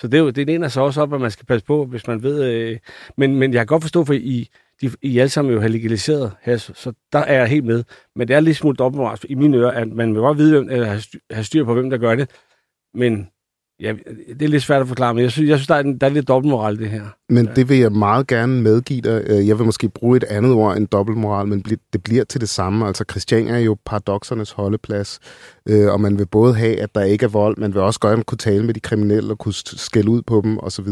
Så 0.00 0.08
det, 0.08 0.18
er 0.18 0.22
jo, 0.22 0.30
det 0.30 0.50
ender 0.50 0.68
så 0.68 0.80
også 0.80 1.02
op, 1.02 1.14
at 1.14 1.20
man 1.20 1.30
skal 1.30 1.46
passe 1.46 1.66
på, 1.66 1.84
hvis 1.84 2.06
man 2.06 2.22
ved... 2.22 2.44
Øh, 2.44 2.78
men, 3.16 3.36
men 3.36 3.52
jeg 3.52 3.60
kan 3.60 3.66
godt 3.66 3.82
forstå, 3.82 4.04
for 4.04 4.12
i 4.12 4.48
de, 4.80 4.90
I 5.02 5.18
alle 5.18 5.28
sammen 5.28 5.54
jo 5.54 5.60
har 5.60 5.68
legaliseret 5.68 6.32
hash, 6.40 6.70
så 6.74 6.92
der 7.12 7.18
er 7.18 7.38
jeg 7.38 7.48
helt 7.48 7.64
med. 7.64 7.84
Men 8.16 8.28
det 8.28 8.36
er 8.36 8.40
lidt 8.40 8.56
smule 8.56 8.76
dobbeltmoralsk 8.76 9.26
i 9.28 9.34
mine 9.34 9.56
ører, 9.56 9.70
at 9.70 9.88
man 9.88 10.14
vil 10.14 10.20
godt 10.20 10.38
vide, 10.38 10.56
eller 10.56 11.16
have 11.30 11.44
styr 11.44 11.64
på, 11.64 11.74
hvem 11.74 11.90
der 11.90 11.98
gør 11.98 12.14
det. 12.14 12.30
Men 12.94 13.28
ja, 13.80 13.92
det 14.34 14.42
er 14.42 14.48
lidt 14.48 14.62
svært 14.62 14.80
at 14.80 14.88
forklare, 14.88 15.14
men 15.14 15.22
jeg 15.22 15.32
synes, 15.32 15.48
jeg 15.48 15.58
synes 15.58 15.66
der, 15.66 15.74
er, 15.74 15.82
der 15.82 16.06
er 16.06 16.10
lidt 16.10 16.28
dobbeltmoral 16.28 16.78
det 16.78 16.90
her. 16.90 17.02
Men 17.28 17.46
ja. 17.46 17.52
det 17.52 17.68
vil 17.68 17.78
jeg 17.78 17.92
meget 17.92 18.26
gerne 18.26 18.62
medgive 18.62 19.00
dig. 19.00 19.22
Øh, 19.26 19.48
jeg 19.48 19.58
vil 19.58 19.66
måske 19.66 19.88
bruge 19.88 20.16
et 20.16 20.24
andet 20.24 20.52
ord 20.52 20.76
end 20.76 20.88
dobbeltmoral, 20.88 21.46
men 21.46 21.64
det 21.92 22.02
bliver 22.02 22.24
til 22.24 22.40
det 22.40 22.48
samme. 22.48 22.86
Altså 22.86 23.04
Christian 23.10 23.48
er 23.48 23.58
jo 23.58 23.76
paradoksernes 23.84 24.50
holdeplads, 24.50 25.18
øh, 25.68 25.92
og 25.92 26.00
man 26.00 26.18
vil 26.18 26.26
både 26.26 26.54
have, 26.54 26.80
at 26.80 26.94
der 26.94 27.02
ikke 27.02 27.24
er 27.24 27.28
vold, 27.28 27.56
man 27.56 27.74
vil 27.74 27.82
også 27.82 28.00
gerne 28.00 28.24
kunne 28.24 28.38
tale 28.38 28.64
med 28.64 28.74
de 28.74 28.80
kriminelle 28.80 29.30
og 29.30 29.38
kunne 29.38 29.54
skælde 29.54 30.10
ud 30.10 30.22
på 30.22 30.40
dem 30.44 30.58
osv. 30.58 30.88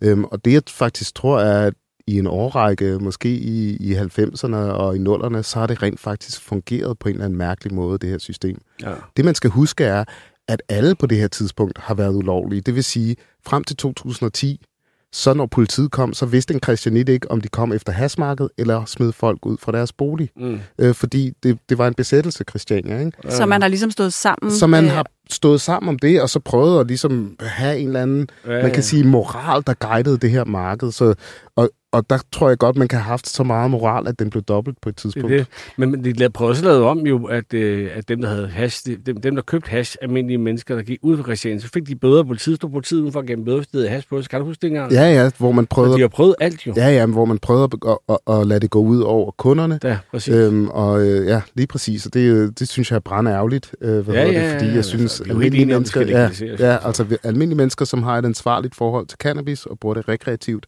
Øhm, 0.00 0.24
og 0.24 0.44
det 0.44 0.52
jeg 0.52 0.62
faktisk 0.68 1.14
tror 1.14 1.40
er, 1.40 1.66
at 1.66 1.74
i 2.06 2.18
en 2.18 2.26
årrække, 2.26 2.98
måske 2.98 3.28
i, 3.28 3.76
i 3.76 3.94
90'erne 3.94 4.56
og 4.56 4.96
i 4.96 4.98
0'erne, 4.98 5.42
så 5.42 5.58
har 5.58 5.66
det 5.66 5.82
rent 5.82 6.00
faktisk 6.00 6.40
fungeret 6.40 6.98
på 6.98 7.08
en 7.08 7.14
eller 7.14 7.24
anden 7.24 7.38
mærkelig 7.38 7.74
måde, 7.74 7.98
det 7.98 8.10
her 8.10 8.18
system. 8.18 8.58
Ja. 8.82 8.92
Det 9.16 9.24
man 9.24 9.34
skal 9.34 9.50
huske 9.50 9.84
er, 9.84 10.04
at 10.48 10.62
alle 10.68 10.94
på 10.94 11.06
det 11.06 11.18
her 11.18 11.28
tidspunkt 11.28 11.78
har 11.78 11.94
været 11.94 12.14
ulovlige. 12.14 12.60
Det 12.60 12.74
vil 12.74 12.84
sige, 12.84 13.16
frem 13.46 13.64
til 13.64 13.76
2010, 13.76 14.64
så 15.12 15.34
når 15.34 15.46
politiet 15.46 15.90
kom, 15.90 16.12
så 16.12 16.26
vidste 16.26 16.54
en 16.54 16.60
christianit 16.64 17.08
ikke, 17.08 17.30
om 17.30 17.40
de 17.40 17.48
kom 17.48 17.72
efter 17.72 17.92
hasmarkedet 17.92 18.50
eller 18.58 18.84
smed 18.84 19.12
folk 19.12 19.46
ud 19.46 19.56
fra 19.60 19.72
deres 19.72 19.92
bolig. 19.92 20.30
Mm. 20.36 20.60
Øh, 20.78 20.94
fordi 20.94 21.32
det, 21.42 21.58
det 21.68 21.78
var 21.78 21.88
en 21.88 21.94
besættelse, 21.94 22.44
Christiania. 22.48 22.98
Ikke? 22.98 23.12
Så 23.28 23.46
man 23.46 23.62
har 23.62 23.68
ligesom 23.68 23.90
stået 23.90 24.12
sammen? 24.12 24.52
Så 24.52 24.66
man 24.66 24.88
har 24.88 25.06
stået 25.30 25.60
sammen 25.60 25.88
om 25.88 25.98
det, 25.98 26.22
og 26.22 26.30
så 26.30 26.40
prøvet 26.40 26.80
at 26.80 26.86
ligesom 26.86 27.36
have 27.40 27.78
en 27.78 27.86
eller 27.86 28.02
anden, 28.02 28.28
ja, 28.46 28.62
man 28.62 28.70
kan 28.70 28.82
sige, 28.82 29.04
moral, 29.04 29.62
der 29.66 29.74
guidede 29.74 30.18
det 30.18 30.30
her 30.30 30.44
marked. 30.44 30.92
Så, 30.92 31.14
og, 31.56 31.70
og 31.92 32.10
der 32.10 32.18
tror 32.32 32.48
jeg 32.48 32.58
godt, 32.58 32.76
man 32.76 32.88
kan 32.88 32.98
have 32.98 33.08
haft 33.08 33.28
så 33.28 33.42
meget 33.42 33.70
moral, 33.70 34.08
at 34.08 34.18
den 34.18 34.30
blev 34.30 34.42
dobbelt 34.42 34.76
på 34.82 34.88
et 34.88 34.96
tidspunkt. 34.96 35.28
Det, 35.30 35.38
det. 35.38 35.46
Men 35.76 36.04
de 36.04 36.30
prøvede 36.30 36.52
også 36.52 36.64
lavet 36.64 36.82
om 36.82 36.98
jo, 36.98 37.24
at, 37.24 37.54
øh, 37.54 37.90
at 37.94 38.08
dem, 38.08 38.20
der 38.20 38.28
havde 38.28 38.48
hash, 38.48 38.86
dem, 39.06 39.20
dem, 39.20 39.34
der 39.34 39.42
købte 39.42 39.70
hash, 39.70 39.96
almindelige 40.02 40.38
mennesker, 40.38 40.74
der 40.74 40.82
gik 40.82 40.98
ud 41.02 41.16
fra 41.16 41.24
Christian, 41.24 41.60
så 41.60 41.68
fik 41.74 41.88
de 41.88 41.96
bøder. 41.96 42.22
Politiet 42.22 42.56
stod 42.56 42.70
politiet 42.70 43.00
udenfor 43.00 43.20
at 43.20 43.26
gemme 43.26 43.44
bøder, 43.44 43.56
hvis 43.56 43.66
de 43.66 43.88
hash 43.88 44.08
på. 44.08 44.22
Så 44.22 44.30
kan 44.30 44.40
du 44.40 44.46
huske 44.46 44.62
det 44.62 44.68
engang? 44.68 44.92
Ja, 44.92 45.12
ja, 45.12 45.30
hvor 45.38 45.52
man 45.52 45.66
prøvede... 45.66 45.92
Så 45.92 45.96
de 45.96 46.00
har 46.00 46.08
prøvet 46.08 46.34
alt 46.40 46.66
jo. 46.66 46.74
Ja, 46.76 46.88
ja, 46.88 47.06
hvor 47.06 47.24
man 47.24 47.38
prøvede 47.38 47.64
at, 47.64 47.90
at, 48.08 48.18
at, 48.28 48.40
at 48.40 48.46
lade 48.46 48.60
det 48.60 48.70
gå 48.70 48.78
ud 48.80 49.00
over 49.00 49.30
kunderne. 49.30 49.80
Ja, 49.84 49.98
præcis. 50.10 50.34
Øhm, 50.34 50.68
og 50.68 51.06
øh, 51.06 51.26
ja, 51.26 51.40
lige 51.54 51.66
præcis. 51.66 52.06
Og 52.06 52.14
det, 52.14 52.58
det 52.58 52.68
synes 52.68 52.90
jeg 52.90 52.96
er 52.96 53.00
brænder 53.00 53.32
ærgerligt. 53.32 53.74
Øh, 53.80 53.98
hvad 53.98 54.14
ja, 54.14 54.30
ja, 54.30 54.42
det, 54.42 54.52
fordi 54.52 54.66
jeg 54.66 54.76
altså, 54.76 54.90
synes, 55.16 55.30
at 55.30 55.30
almindelige 55.30 55.66
mennesker, 55.66 56.00
ja, 56.00 56.30
ja, 56.58 56.86
altså 56.86 57.18
almindelige 57.22 57.56
mennesker, 57.56 57.84
som 57.84 58.02
har 58.02 58.18
et 58.18 58.24
ansvarligt 58.24 58.74
forhold 58.74 59.06
til 59.06 59.18
cannabis 59.18 59.66
og 59.66 59.78
bruger 59.78 59.94
det 59.94 60.08
rekreativt, 60.08 60.66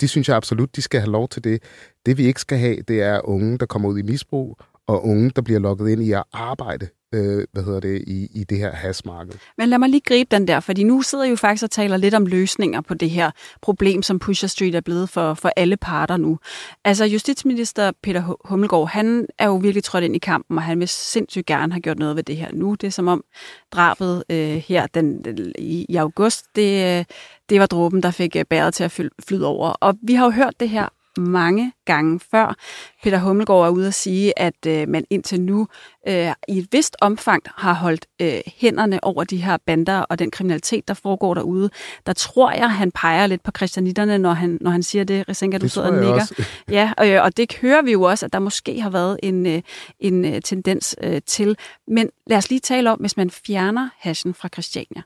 de 0.00 0.08
synes 0.08 0.28
jeg 0.28 0.36
absolut, 0.36 0.76
de 0.76 0.82
skal 0.82 1.00
have 1.00 1.12
lov 1.12 1.28
til 1.28 1.44
det. 1.44 1.62
Det 2.06 2.18
vi 2.18 2.26
ikke 2.26 2.40
skal 2.40 2.58
have, 2.58 2.76
det 2.88 3.02
er 3.02 3.28
unge, 3.28 3.58
der 3.58 3.66
kommer 3.66 3.88
ud 3.88 3.98
i 3.98 4.02
misbrug, 4.02 4.58
og 4.86 5.06
unge, 5.06 5.30
der 5.36 5.42
bliver 5.42 5.60
lukket 5.60 5.88
ind 5.88 6.02
i 6.02 6.12
at 6.12 6.24
arbejde 6.32 6.88
øh, 7.16 7.46
hvad 7.52 7.62
hedder 7.64 7.80
det, 7.80 8.04
i, 8.06 8.28
i 8.34 8.44
det 8.44 8.58
her 8.58 8.72
hasmarked. 8.72 9.32
Men 9.58 9.68
lad 9.68 9.78
mig 9.78 9.88
lige 9.88 10.00
gribe 10.00 10.28
den 10.30 10.48
der, 10.48 10.60
fordi 10.60 10.84
nu 10.84 11.02
sidder 11.02 11.24
jeg 11.24 11.30
jo 11.30 11.36
faktisk 11.36 11.64
og 11.64 11.70
taler 11.70 11.96
lidt 11.96 12.14
om 12.14 12.26
løsninger 12.26 12.80
på 12.80 12.94
det 12.94 13.10
her 13.10 13.30
problem, 13.62 14.02
som 14.02 14.18
Pusher 14.18 14.48
Street 14.48 14.74
er 14.74 14.80
blevet 14.80 15.08
for, 15.08 15.34
for 15.34 15.50
alle 15.56 15.76
parter 15.76 16.16
nu. 16.16 16.38
Altså 16.84 17.04
justitsminister 17.04 17.92
Peter 18.02 18.36
Hummelgaard, 18.44 18.88
han 18.88 19.26
er 19.38 19.46
jo 19.46 19.56
virkelig 19.56 19.84
trådt 19.84 20.04
ind 20.04 20.16
i 20.16 20.18
kampen, 20.18 20.58
og 20.58 20.64
han 20.64 20.80
vil 20.80 20.88
sindssygt 20.88 21.46
gerne 21.46 21.72
have 21.72 21.80
gjort 21.80 21.98
noget 21.98 22.16
ved 22.16 22.22
det 22.22 22.36
her 22.36 22.48
nu. 22.52 22.74
Det 22.74 22.86
er 22.86 22.90
som 22.90 23.08
om 23.08 23.24
drabet 23.72 24.24
øh, 24.30 24.56
her 24.56 24.86
den, 24.86 25.24
i, 25.58 25.86
i 25.88 25.96
august, 25.96 26.44
det, 26.56 26.98
øh, 26.98 27.04
det 27.48 27.60
var 27.60 27.66
dråben, 27.66 28.02
der 28.02 28.10
fik 28.10 28.36
øh, 28.36 28.44
bæret 28.44 28.74
til 28.74 28.84
at 28.84 29.00
flyde 29.28 29.46
over. 29.46 29.68
Og 29.68 29.94
vi 30.02 30.14
har 30.14 30.24
jo 30.24 30.30
hørt 30.30 30.54
det 30.60 30.68
her 30.68 30.88
mange 31.18 31.72
gange 31.84 32.20
før. 32.30 32.54
Peter 33.02 33.18
Hummelgaard 33.18 33.66
er 33.66 33.70
ude 33.70 33.86
at 33.86 33.94
sige, 33.94 34.38
at 34.38 34.66
øh, 34.66 34.88
man 34.88 35.04
indtil 35.10 35.40
nu 35.40 35.68
øh, 36.08 36.32
i 36.48 36.58
et 36.58 36.68
vist 36.72 36.96
omfang 37.00 37.42
har 37.56 37.74
holdt 37.74 38.06
øh, 38.22 38.40
hænderne 38.56 39.04
over 39.04 39.24
de 39.24 39.36
her 39.36 39.56
bander 39.66 40.00
og 40.00 40.18
den 40.18 40.30
kriminalitet, 40.30 40.88
der 40.88 40.94
foregår 40.94 41.34
derude. 41.34 41.70
Der 42.06 42.12
tror 42.12 42.50
jeg, 42.52 42.70
han 42.70 42.90
peger 42.90 43.26
lidt 43.26 43.42
på 43.42 43.50
christianitterne, 43.56 44.18
når 44.18 44.32
han, 44.32 44.58
når 44.60 44.70
han 44.70 44.82
siger 44.82 45.04
det. 45.04 45.28
Risenka, 45.28 45.58
du 45.58 45.68
sidder 45.68 45.88
og 45.88 45.94
nikker. 45.94 46.32
Ja, 46.70 46.92
og, 46.96 47.08
øh, 47.08 47.22
og 47.22 47.36
det 47.36 47.56
hører 47.60 47.82
vi 47.82 47.92
jo 47.92 48.02
også, 48.02 48.26
at 48.26 48.32
der 48.32 48.38
måske 48.38 48.80
har 48.80 48.90
været 48.90 49.20
en, 49.22 49.46
øh, 49.46 49.62
en 50.00 50.24
øh, 50.24 50.40
tendens 50.42 50.96
øh, 51.02 51.20
til. 51.26 51.56
Men 51.88 52.10
lad 52.26 52.36
os 52.38 52.50
lige 52.50 52.60
tale 52.60 52.92
om, 52.92 52.98
hvis 52.98 53.16
man 53.16 53.30
fjerner 53.30 53.88
hashen 53.98 54.34
fra 54.34 54.48
Christiania. 54.48 55.02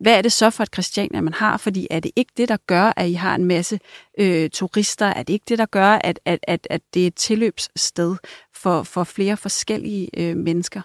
Hvad 0.00 0.18
er 0.18 0.22
det 0.22 0.32
så 0.32 0.50
for 0.50 0.62
et 0.62 0.68
Christiania, 0.74 1.20
man 1.20 1.32
har? 1.32 1.56
Fordi 1.56 1.86
er 1.90 2.00
det 2.00 2.10
ikke 2.16 2.32
det, 2.36 2.48
der 2.48 2.56
gør, 2.66 2.92
at 2.96 3.08
I 3.08 3.12
har 3.12 3.34
en 3.34 3.44
masse 3.44 3.78
øh, 4.20 4.50
turister? 4.50 5.06
Er 5.06 5.22
det 5.22 5.32
ikke 5.32 5.44
det, 5.48 5.58
der 5.58 5.66
gør, 5.66 5.98
at, 6.04 6.20
at, 6.24 6.38
at, 6.42 6.66
at 6.70 6.80
det 6.94 7.02
er 7.02 7.06
et 7.06 7.14
tilløbssted 7.14 8.16
for, 8.54 8.82
for 8.82 9.04
flere 9.04 9.36
forskellige 9.36 10.08
øh, 10.16 10.36
mennesker? 10.36 10.80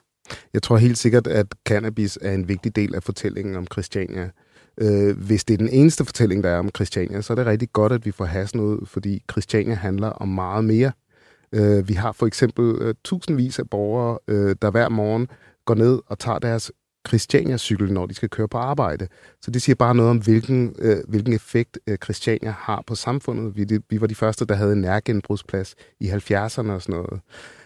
Jeg 0.53 0.63
tror 0.63 0.77
helt 0.77 0.97
sikkert, 0.97 1.27
at 1.27 1.47
cannabis 1.65 2.17
er 2.21 2.33
en 2.33 2.47
vigtig 2.47 2.75
del 2.75 2.95
af 2.95 3.03
fortællingen 3.03 3.55
om 3.55 3.67
Christiania. 3.71 4.29
Øh, 4.77 5.17
hvis 5.17 5.43
det 5.43 5.53
er 5.53 5.57
den 5.57 5.69
eneste 5.69 6.05
fortælling, 6.05 6.43
der 6.43 6.49
er 6.49 6.59
om 6.59 6.69
Christiania, 6.75 7.21
så 7.21 7.33
er 7.33 7.35
det 7.35 7.45
rigtig 7.45 7.71
godt, 7.73 7.91
at 7.91 8.05
vi 8.05 8.11
får 8.11 8.25
hasen 8.25 8.59
ud, 8.59 8.85
fordi 8.85 9.23
Christiania 9.31 9.75
handler 9.75 10.09
om 10.09 10.27
meget 10.27 10.65
mere. 10.65 10.91
Øh, 11.53 11.87
vi 11.87 11.93
har 11.93 12.11
for 12.11 12.27
eksempel 12.27 12.75
øh, 12.81 12.95
tusindvis 13.03 13.59
af 13.59 13.69
borgere, 13.69 14.19
øh, 14.27 14.55
der 14.61 14.71
hver 14.71 14.89
morgen 14.89 15.27
går 15.65 15.75
ned 15.75 15.99
og 16.07 16.19
tager 16.19 16.39
deres 16.39 16.71
Christiania-cykel, 17.07 17.93
når 17.93 18.05
de 18.05 18.13
skal 18.13 18.29
køre 18.29 18.47
på 18.47 18.57
arbejde. 18.57 19.07
Så 19.41 19.51
det 19.51 19.61
siger 19.61 19.75
bare 19.75 19.95
noget 19.95 20.11
om, 20.11 20.17
hvilken, 20.17 20.75
øh, 20.79 20.97
hvilken 21.07 21.33
effekt 21.33 21.79
øh, 21.87 21.97
Christiania 22.03 22.53
har 22.57 22.83
på 22.87 22.95
samfundet. 22.95 23.55
Vi, 23.55 23.63
det, 23.63 23.83
vi 23.89 24.01
var 24.01 24.07
de 24.07 24.15
første, 24.15 24.45
der 24.45 24.55
havde 24.55 24.73
en 24.73 24.81
nærgenbrugsplads 24.81 25.75
i 25.99 26.09
70'erne 26.09 26.71
og 26.71 26.81
sådan 26.81 26.81
noget. 26.87 27.21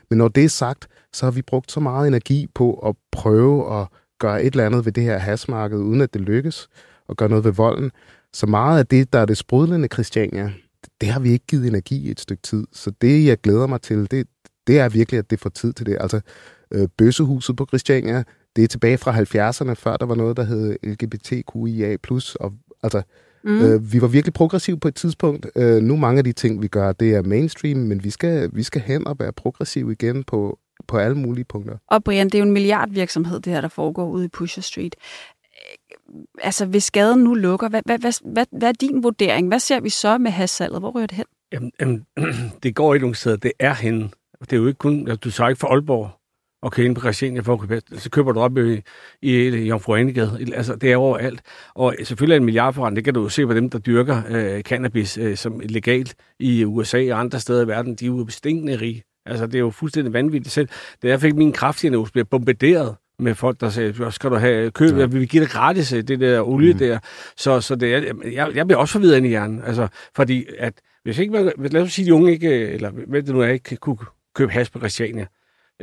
Men 0.09 0.17
når 0.17 0.27
det 0.27 0.43
er 0.43 0.49
sagt, 0.49 0.87
så 1.13 1.25
har 1.25 1.31
vi 1.31 1.41
brugt 1.41 1.71
så 1.71 1.79
meget 1.79 2.07
energi 2.07 2.47
på 2.55 2.73
at 2.73 2.95
prøve 3.11 3.81
at 3.81 3.87
gøre 4.19 4.43
et 4.43 4.51
eller 4.51 4.65
andet 4.65 4.85
ved 4.85 4.91
det 4.91 5.03
her 5.03 5.17
hasmarked, 5.17 5.77
uden 5.77 6.01
at 6.01 6.13
det 6.13 6.21
lykkes, 6.21 6.67
og 7.07 7.15
gøre 7.17 7.29
noget 7.29 7.45
ved 7.45 7.51
volden. 7.51 7.91
Så 8.33 8.47
meget 8.47 8.79
af 8.79 8.87
det, 8.87 9.13
der 9.13 9.19
er 9.19 9.25
det 9.25 9.37
sprudlende 9.37 9.87
Christiania, 9.93 10.53
det 11.01 11.09
har 11.09 11.19
vi 11.19 11.31
ikke 11.31 11.45
givet 11.47 11.67
energi 11.67 12.07
i 12.07 12.11
et 12.11 12.19
stykke 12.19 12.41
tid. 12.41 12.67
Så 12.71 12.91
det, 13.01 13.25
jeg 13.25 13.37
glæder 13.41 13.67
mig 13.67 13.81
til, 13.81 14.11
det, 14.11 14.27
det 14.67 14.79
er 14.79 14.89
virkelig, 14.89 15.17
at 15.17 15.29
det 15.29 15.39
får 15.39 15.49
tid 15.49 15.73
til 15.73 15.85
det. 15.85 15.97
Altså, 15.99 16.21
øh, 16.71 16.87
bøssehuset 16.97 17.55
på 17.55 17.65
Christiania, 17.65 18.23
det 18.55 18.63
er 18.63 18.67
tilbage 18.67 18.97
fra 18.97 19.11
70'erne, 19.11 19.73
før 19.73 19.97
der 19.97 20.05
var 20.05 20.15
noget, 20.15 20.37
der 20.37 20.43
hed 20.43 20.77
LGBTQIA+. 20.83 21.97
Og, 22.39 22.53
altså, 22.83 23.01
mm. 23.43 23.61
øh, 23.61 23.93
vi 23.93 24.01
var 24.01 24.07
virkelig 24.07 24.33
progressive 24.33 24.79
på 24.79 24.87
et 24.87 24.95
tidspunkt. 24.95 25.47
Øh, 25.55 25.81
nu 25.81 25.95
mange 25.95 26.17
af 26.17 26.23
de 26.23 26.33
ting, 26.33 26.61
vi 26.61 26.67
gør, 26.67 26.91
det 26.91 27.15
er 27.15 27.21
mainstream, 27.21 27.77
men 27.77 28.03
vi 28.03 28.09
skal, 28.09 28.49
vi 28.53 28.63
skal 28.63 28.81
hen 28.81 29.07
og 29.07 29.15
være 29.19 29.33
progressive 29.33 29.91
igen 29.91 30.23
på, 30.23 30.59
på 30.87 30.97
alle 30.97 31.17
mulige 31.17 31.45
punkter. 31.45 31.77
Og 31.87 32.03
Brian, 32.03 32.25
det 32.25 32.35
er 32.35 32.39
jo 32.39 32.45
en 32.45 32.51
milliardvirksomhed, 32.51 33.39
det 33.39 33.53
her, 33.53 33.61
der 33.61 33.67
foregår 33.67 34.09
ude 34.09 34.25
i 34.25 34.27
Pusher 34.27 34.61
Street. 34.63 34.95
Altså, 36.41 36.65
hvis 36.65 36.83
skaden 36.83 37.23
nu 37.23 37.33
lukker, 37.33 37.69
hvad, 37.69 37.81
hvad, 37.85 37.99
hvad, 37.99 38.33
hvad, 38.33 38.45
hvad 38.51 38.69
er 38.69 38.73
din 38.73 39.03
vurdering? 39.03 39.47
Hvad 39.47 39.59
ser 39.59 39.79
vi 39.79 39.89
så 39.89 40.17
med 40.17 40.31
hassalget? 40.31 40.79
Hvor 40.79 40.91
ryger 40.91 41.07
det 41.07 41.17
hen? 41.17 41.25
Jamen, 41.51 41.71
jamen, 41.79 42.05
det 42.63 42.75
går 42.75 42.93
ikke 42.93 43.03
nogen 43.03 43.15
steder. 43.15 43.35
Det 43.35 43.51
er 43.59 43.73
henne. 43.73 44.09
Det 44.41 44.53
er 44.53 44.57
jo 44.57 44.67
ikke 44.67 44.77
kun, 44.77 45.05
du 45.23 45.31
sagde 45.31 45.51
ikke 45.51 45.59
for 45.59 45.67
Aalborg 45.67 46.11
og 46.65 46.71
køre 46.71 46.85
ind 46.85 46.95
på 46.95 47.01
Christiania 47.01 47.41
for 47.41 47.53
at 47.53 47.59
købe 47.59 47.81
Så 47.97 48.09
køber 48.09 48.31
du 48.31 48.39
op 48.39 48.57
i, 48.57 48.81
i, 49.21 49.47
i 49.47 49.67
Jomfru 49.67 49.95
Anegade. 49.95 50.39
Altså, 50.53 50.75
det 50.75 50.91
er 50.91 50.97
overalt. 50.97 51.41
Og 51.75 51.95
selvfølgelig 52.03 52.33
er 52.33 52.39
en 52.39 52.45
milliardforretning. 52.45 52.95
Det 52.95 53.03
kan 53.03 53.13
du 53.13 53.21
jo 53.21 53.29
se 53.29 53.47
på 53.47 53.53
dem, 53.53 53.69
der 53.69 53.79
dyrker 53.79 54.21
øh, 54.29 54.61
cannabis 54.61 55.17
øh, 55.17 55.37
som 55.37 55.61
legalt 55.63 56.15
i 56.39 56.65
USA 56.65 57.13
og 57.13 57.19
andre 57.19 57.39
steder 57.39 57.63
i 57.63 57.67
verden. 57.67 57.95
De 57.95 58.05
er 58.05 58.07
jo 58.07 58.23
bestinkende 58.23 58.75
rige. 58.75 59.03
Altså, 59.25 59.45
det 59.45 59.55
er 59.55 59.59
jo 59.59 59.69
fuldstændig 59.69 60.13
vanvittigt 60.13 60.53
selv. 60.53 60.67
Da 61.03 61.07
jeg 61.07 61.21
fik 61.21 61.35
min 61.35 61.51
krafthjerne 61.51 62.05
bliver 62.05 62.25
bombarderet 62.25 62.95
med 63.19 63.35
folk, 63.35 63.59
der 63.59 63.69
sagde, 63.69 64.11
skal 64.11 64.29
du 64.29 64.35
have 64.35 64.71
køb, 64.71 64.97
ja. 64.97 65.05
vi 65.05 65.19
vil 65.19 65.27
give 65.27 65.43
det 65.43 65.51
gratis, 65.51 65.93
øh, 65.93 66.03
det 66.03 66.19
der 66.19 66.41
olie 66.41 66.73
mm. 66.73 66.79
der. 66.79 66.99
Så, 67.37 67.61
så 67.61 67.75
det 67.75 67.95
er, 67.95 68.13
jeg, 68.31 68.55
jeg 68.55 68.67
bliver 68.67 68.79
også 68.79 68.91
forvirret 68.91 69.17
ind 69.17 69.25
i 69.25 69.29
hjernen. 69.29 69.61
Altså, 69.65 69.87
fordi 70.15 70.45
at, 70.57 70.73
hvis 71.03 71.19
ikke 71.19 71.33
man, 71.33 71.51
lad 71.57 71.81
os 71.81 71.93
sige, 71.93 72.03
at 72.03 72.07
de 72.07 72.13
unge 72.13 72.31
ikke, 72.31 72.49
eller 72.49 72.91
hvad 73.07 73.23
det 73.23 73.35
nu 73.35 73.41
er, 73.41 73.47
ikke 73.47 73.75
kunne 73.75 73.97
købe 74.35 74.51
has 74.51 74.69
på 74.69 74.79
Christiania, 74.79 75.25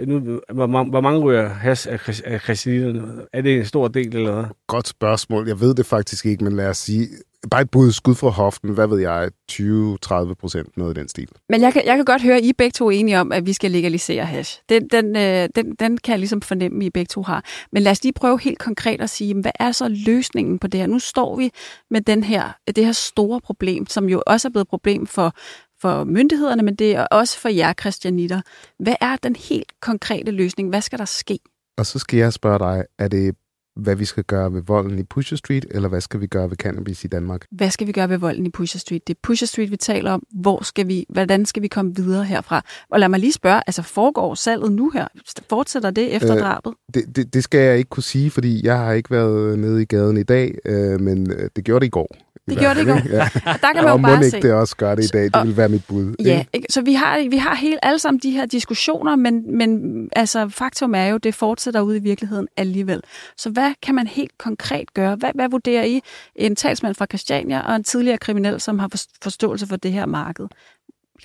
nu, 0.07 0.41
hvor, 0.53 0.91
hvor 0.91 1.01
mange 1.01 1.21
ryger 1.21 1.49
has 1.49 1.87
af, 1.87 2.21
af 2.25 2.41
christianerne? 2.41 3.23
Er 3.33 3.43
det 3.43 3.59
en 3.59 3.65
stor 3.65 3.89
del 3.89 4.17
eller 4.17 4.33
hvad? 4.33 4.45
Godt 4.67 4.89
spørgsmål. 4.89 5.49
Jeg 5.49 5.61
ved 5.61 5.75
det 5.75 5.87
faktisk 5.87 6.27
ikke, 6.27 6.45
men 6.45 6.57
lad 6.57 6.69
os 6.69 6.79
sige, 6.79 7.09
bare 7.51 7.61
et 7.61 7.71
bud 7.71 7.93
skud 7.93 8.15
fra 8.15 8.29
hoften, 8.29 8.71
hvad 8.71 8.87
ved 8.87 8.99
jeg, 8.99 9.31
20-30 9.53 10.35
procent, 10.35 10.77
noget 10.77 10.97
i 10.97 11.01
den 11.01 11.09
stil. 11.09 11.29
Men 11.49 11.61
jeg 11.61 11.73
kan, 11.73 11.83
jeg 11.87 11.97
kan 11.97 12.05
godt 12.05 12.23
høre, 12.23 12.37
at 12.37 12.45
I 12.45 12.53
begge 12.53 12.73
to 12.73 12.87
er 12.87 12.91
enige 12.91 13.21
om, 13.21 13.33
at 13.33 13.47
vi 13.47 13.53
skal 13.53 13.71
legalisere 13.71 14.25
hash. 14.25 14.61
Den, 14.69 14.89
den, 14.89 15.17
øh, 15.17 15.49
den, 15.55 15.75
den 15.75 15.99
kan 15.99 16.13
jeg 16.13 16.19
ligesom 16.19 16.43
fornemme, 16.43 16.85
at 16.85 16.87
I 16.87 16.91
begge 16.91 17.09
to 17.09 17.23
har. 17.23 17.45
Men 17.73 17.83
lad 17.83 17.93
os 17.93 18.03
lige 18.03 18.13
prøve 18.13 18.41
helt 18.41 18.59
konkret 18.59 19.01
at 19.01 19.11
sige, 19.11 19.35
hvad 19.35 19.53
er 19.61 19.73
så 19.73 19.89
løsningen 20.07 20.59
på 20.59 20.67
det 20.67 20.81
her? 20.81 20.87
Nu 20.87 20.99
står 20.99 21.37
vi 21.37 21.51
med 21.91 22.01
den 22.01 22.25
her, 22.25 22.53
det 22.77 22.85
her 22.85 22.93
store 22.93 23.41
problem, 23.41 23.87
som 23.87 24.09
jo 24.09 24.23
også 24.27 24.49
er 24.49 24.51
blevet 24.51 24.65
et 24.65 24.69
problem 24.69 25.07
for, 25.07 25.35
for 25.83 26.05
myndighederne, 26.05 26.63
men 26.63 26.75
det 26.75 26.97
er 26.97 27.07
også 27.07 27.39
for 27.39 27.49
jer, 27.49 27.73
Christianitter. 27.81 28.41
Hvad 28.79 28.95
er 29.01 29.17
den 29.17 29.37
helt 29.37 29.73
konkrete 29.81 30.31
løsning? 30.31 30.69
Hvad 30.69 30.81
skal 30.81 30.99
der 30.99 31.05
ske? 31.05 31.39
Og 31.79 31.87
så 31.87 31.99
skal 31.99 32.19
jeg 32.19 32.33
spørge 32.33 32.59
dig, 32.59 32.85
er 32.99 33.09
det 33.09 33.35
hvad 33.77 33.97
vi 33.97 34.05
skal 34.05 34.25
gøre 34.25 34.53
ved 34.53 34.63
volden 34.63 34.99
i 34.99 35.03
Pusher 35.03 35.37
Street, 35.37 35.67
eller 35.71 35.89
hvad 35.89 36.01
skal 36.01 36.21
vi 36.21 36.27
gøre 36.27 36.51
ved 36.51 36.57
cannabis 36.57 37.05
i 37.05 37.07
Danmark? 37.07 37.47
Hvad 37.51 37.71
skal 37.71 37.87
vi 37.87 37.93
gøre 37.93 38.09
ved 38.09 38.19
volden 38.19 38.47
i 38.47 38.51
Pusher 38.51 38.79
Street? 38.79 39.09
Det 39.09 39.15
er 39.15 39.19
Pusher 39.23 39.47
Street, 39.47 39.71
vi 39.71 39.77
taler 39.77 40.11
om. 40.11 40.23
Hvor 40.31 40.65
skal 40.65 40.89
vi, 40.89 41.07
hvordan 41.09 41.47
skal 41.47 41.63
vi 41.63 41.69
komme 41.69 41.97
videre 41.97 42.25
herfra? 42.25 42.63
Og 42.91 43.01
lad 43.01 43.09
mig 43.09 43.21
lige 43.21 43.33
spørge, 43.33 43.63
altså 43.67 43.83
foregår 43.83 44.35
salget 44.35 44.73
nu 44.73 44.91
her? 44.91 45.07
Fortsætter 45.49 45.91
det 45.91 46.17
efter 46.17 46.35
øh, 46.35 46.41
drabet? 46.41 46.75
Det, 46.95 47.17
det, 47.17 47.35
det 47.35 47.45
skal 47.45 47.61
jeg 47.61 47.79
ikke 47.79 47.89
kunne 47.89 48.03
sige, 48.03 48.31
fordi 48.31 48.67
jeg 48.67 48.79
har 48.79 48.93
ikke 48.93 49.11
været 49.11 49.59
nede 49.59 49.83
i 49.83 49.85
gaden 49.85 50.17
i 50.17 50.23
dag, 50.23 50.55
øh, 50.65 51.01
men 51.01 51.31
øh, 51.31 51.51
det 51.57 51.65
gjorde 51.65 51.81
det 51.81 51.87
i 51.87 51.91
går. 51.91 52.17
Det 52.51 52.59
gjorde 52.59 52.75
det 52.75 52.83
i 52.83 52.85
går. 52.85 53.01
Ja. 53.17 53.29
Der 53.45 53.73
kan 53.73 53.85
man 53.85 53.85
og 53.85 53.99
jo 53.99 54.03
bare 54.03 54.15
ikke 54.25 54.31
se. 54.31 54.43
det 54.43 54.53
også 54.53 54.77
gør 54.77 54.95
det 54.95 55.05
i 55.05 55.09
dag. 55.09 55.25
Det 55.25 55.47
vil 55.47 55.57
være 55.57 55.69
mit 55.69 55.85
bud. 55.89 56.15
Ja, 56.25 56.45
ikke? 56.53 56.67
så 56.71 56.83
vi 56.83 56.95
har, 56.95 57.29
vi 57.31 57.37
har 57.37 57.55
helt 57.55 57.79
alle 57.83 57.99
sammen 57.99 58.21
de 58.23 58.31
her 58.31 58.47
diskussioner, 58.47 59.17
men, 59.17 59.57
men 59.57 59.81
altså, 60.13 60.49
faktum 60.49 60.95
er 60.95 61.07
jo, 61.07 61.17
det 61.17 61.35
fortsætter 61.35 61.81
ud 61.81 61.97
i 61.97 61.99
virkeligheden 61.99 62.49
alligevel. 62.57 63.01
Så 63.37 63.51
hvad 63.51 63.73
kan 63.83 63.95
man 63.95 64.07
helt 64.07 64.39
konkret 64.39 64.95
gøre? 64.95 65.17
Hvad, 65.17 65.31
hvad 65.35 65.49
vurderer 65.49 65.85
I 65.85 66.01
en 66.37 66.57
talsmand 66.57 66.95
fra 66.95 67.07
Christiania 67.07 67.61
og 67.61 67.77
en 67.77 67.85
tidligere 67.85 68.19
kriminel, 68.19 68.61
som 68.61 68.79
har 68.79 68.91
forståelse 69.23 69.67
for 69.67 69.77
det 69.77 69.93
her 69.93 70.07
marked? 70.07 70.47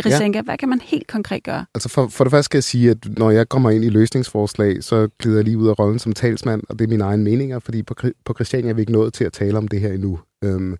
Risenka, 0.05 0.37
ja. 0.37 0.43
hvad 0.43 0.57
kan 0.57 0.69
man 0.69 0.81
helt 0.81 1.07
konkret 1.07 1.43
gøre? 1.43 1.65
Altså 1.75 1.89
for, 1.89 2.07
for 2.07 2.23
det 2.23 2.31
første 2.31 2.43
skal 2.43 2.57
jeg 2.57 2.63
sige, 2.63 2.89
at 2.89 2.97
når 3.17 3.31
jeg 3.31 3.49
kommer 3.49 3.69
ind 3.69 3.85
i 3.85 3.89
løsningsforslag, 3.89 4.83
så 4.83 5.09
glider 5.19 5.37
jeg 5.37 5.43
lige 5.43 5.57
ud 5.57 5.67
af 5.67 5.79
rollen 5.79 5.99
som 5.99 6.13
talsmand, 6.13 6.61
og 6.69 6.79
det 6.79 6.85
er 6.85 6.89
mine 6.89 7.03
egne 7.03 7.23
meninger, 7.23 7.59
fordi 7.59 7.83
på, 7.83 7.95
på 8.25 8.33
Christiania 8.33 8.69
er 8.69 8.73
vi 8.73 8.81
ikke 8.81 8.91
nået 8.91 9.13
til 9.13 9.23
at 9.23 9.33
tale 9.33 9.57
om 9.57 9.67
det 9.67 9.79
her 9.79 9.93
endnu. 9.93 10.19
Øhm, 10.43 10.77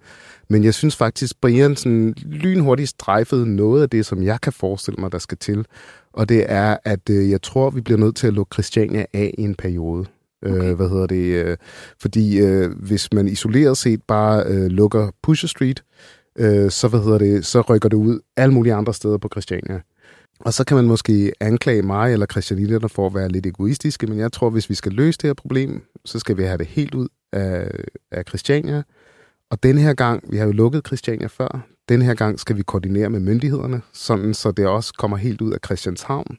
men 0.49 0.63
jeg 0.63 0.73
synes 0.73 0.95
faktisk, 0.95 1.41
Brian 1.41 1.75
sådan 1.75 2.13
lynhurtigt 2.17 2.89
strejfede 2.89 3.55
noget 3.55 3.81
af 3.81 3.89
det, 3.89 4.05
som 4.05 4.23
jeg 4.23 4.41
kan 4.41 4.53
forestille 4.53 4.99
mig, 4.99 5.11
der 5.11 5.17
skal 5.17 5.37
til. 5.37 5.65
Og 6.13 6.29
det 6.29 6.45
er, 6.47 6.77
at 6.83 7.09
øh, 7.09 7.29
jeg 7.29 7.41
tror, 7.41 7.69
vi 7.69 7.81
bliver 7.81 7.99
nødt 7.99 8.15
til 8.15 8.27
at 8.27 8.33
lukke 8.33 8.53
Christiania 8.53 9.05
af 9.13 9.33
i 9.37 9.41
en 9.41 9.55
periode. 9.55 10.05
Øh, 10.45 10.53
okay. 10.53 10.69
Øh, 10.69 10.75
hvad 10.75 10.89
hedder 10.89 11.07
det? 11.07 11.45
Øh, 11.45 11.57
fordi 12.01 12.39
øh, 12.39 12.71
hvis 12.71 13.13
man 13.13 13.27
isoleret 13.27 13.77
set 13.77 14.03
bare 14.07 14.43
øh, 14.45 14.65
lukker 14.65 15.11
Pusher 15.23 15.47
Street, 15.47 15.83
øh, 16.39 16.71
så, 16.71 16.87
hvad 16.87 16.99
hedder 16.99 17.17
det, 17.17 17.45
så 17.45 17.61
rykker 17.61 17.89
det 17.89 17.97
ud 17.97 18.19
alle 18.37 18.53
mulige 18.53 18.73
andre 18.73 18.93
steder 18.93 19.17
på 19.17 19.29
Christiania. 19.31 19.81
Og 20.39 20.53
så 20.53 20.63
kan 20.63 20.77
man 20.77 20.85
måske 20.85 21.33
anklage 21.39 21.81
mig 21.81 22.13
eller 22.13 22.25
Christianitterne 22.25 22.89
for 22.89 23.07
at 23.07 23.13
være 23.13 23.29
lidt 23.29 23.45
egoistiske, 23.45 24.07
men 24.07 24.19
jeg 24.19 24.31
tror, 24.31 24.49
hvis 24.49 24.69
vi 24.69 24.75
skal 24.75 24.91
løse 24.91 25.17
det 25.17 25.27
her 25.27 25.33
problem, 25.33 25.81
så 26.05 26.19
skal 26.19 26.37
vi 26.37 26.43
have 26.43 26.57
det 26.57 26.67
helt 26.67 26.95
ud 26.95 27.07
af, 27.33 27.71
af 28.11 28.23
Christiania. 28.27 28.83
Og 29.51 29.63
den 29.63 29.77
her 29.77 29.93
gang, 29.93 30.23
vi 30.31 30.37
har 30.37 30.45
jo 30.45 30.51
lukket 30.51 30.87
Christiania 30.87 31.27
før, 31.27 31.67
den 31.89 32.01
her 32.01 32.13
gang 32.13 32.39
skal 32.39 32.57
vi 32.57 32.61
koordinere 32.61 33.09
med 33.09 33.19
myndighederne, 33.19 33.81
sådan 33.93 34.33
så 34.33 34.51
det 34.51 34.67
også 34.67 34.93
kommer 34.97 35.17
helt 35.17 35.41
ud 35.41 35.51
af 35.51 35.59
Christianshavn. 35.65 36.37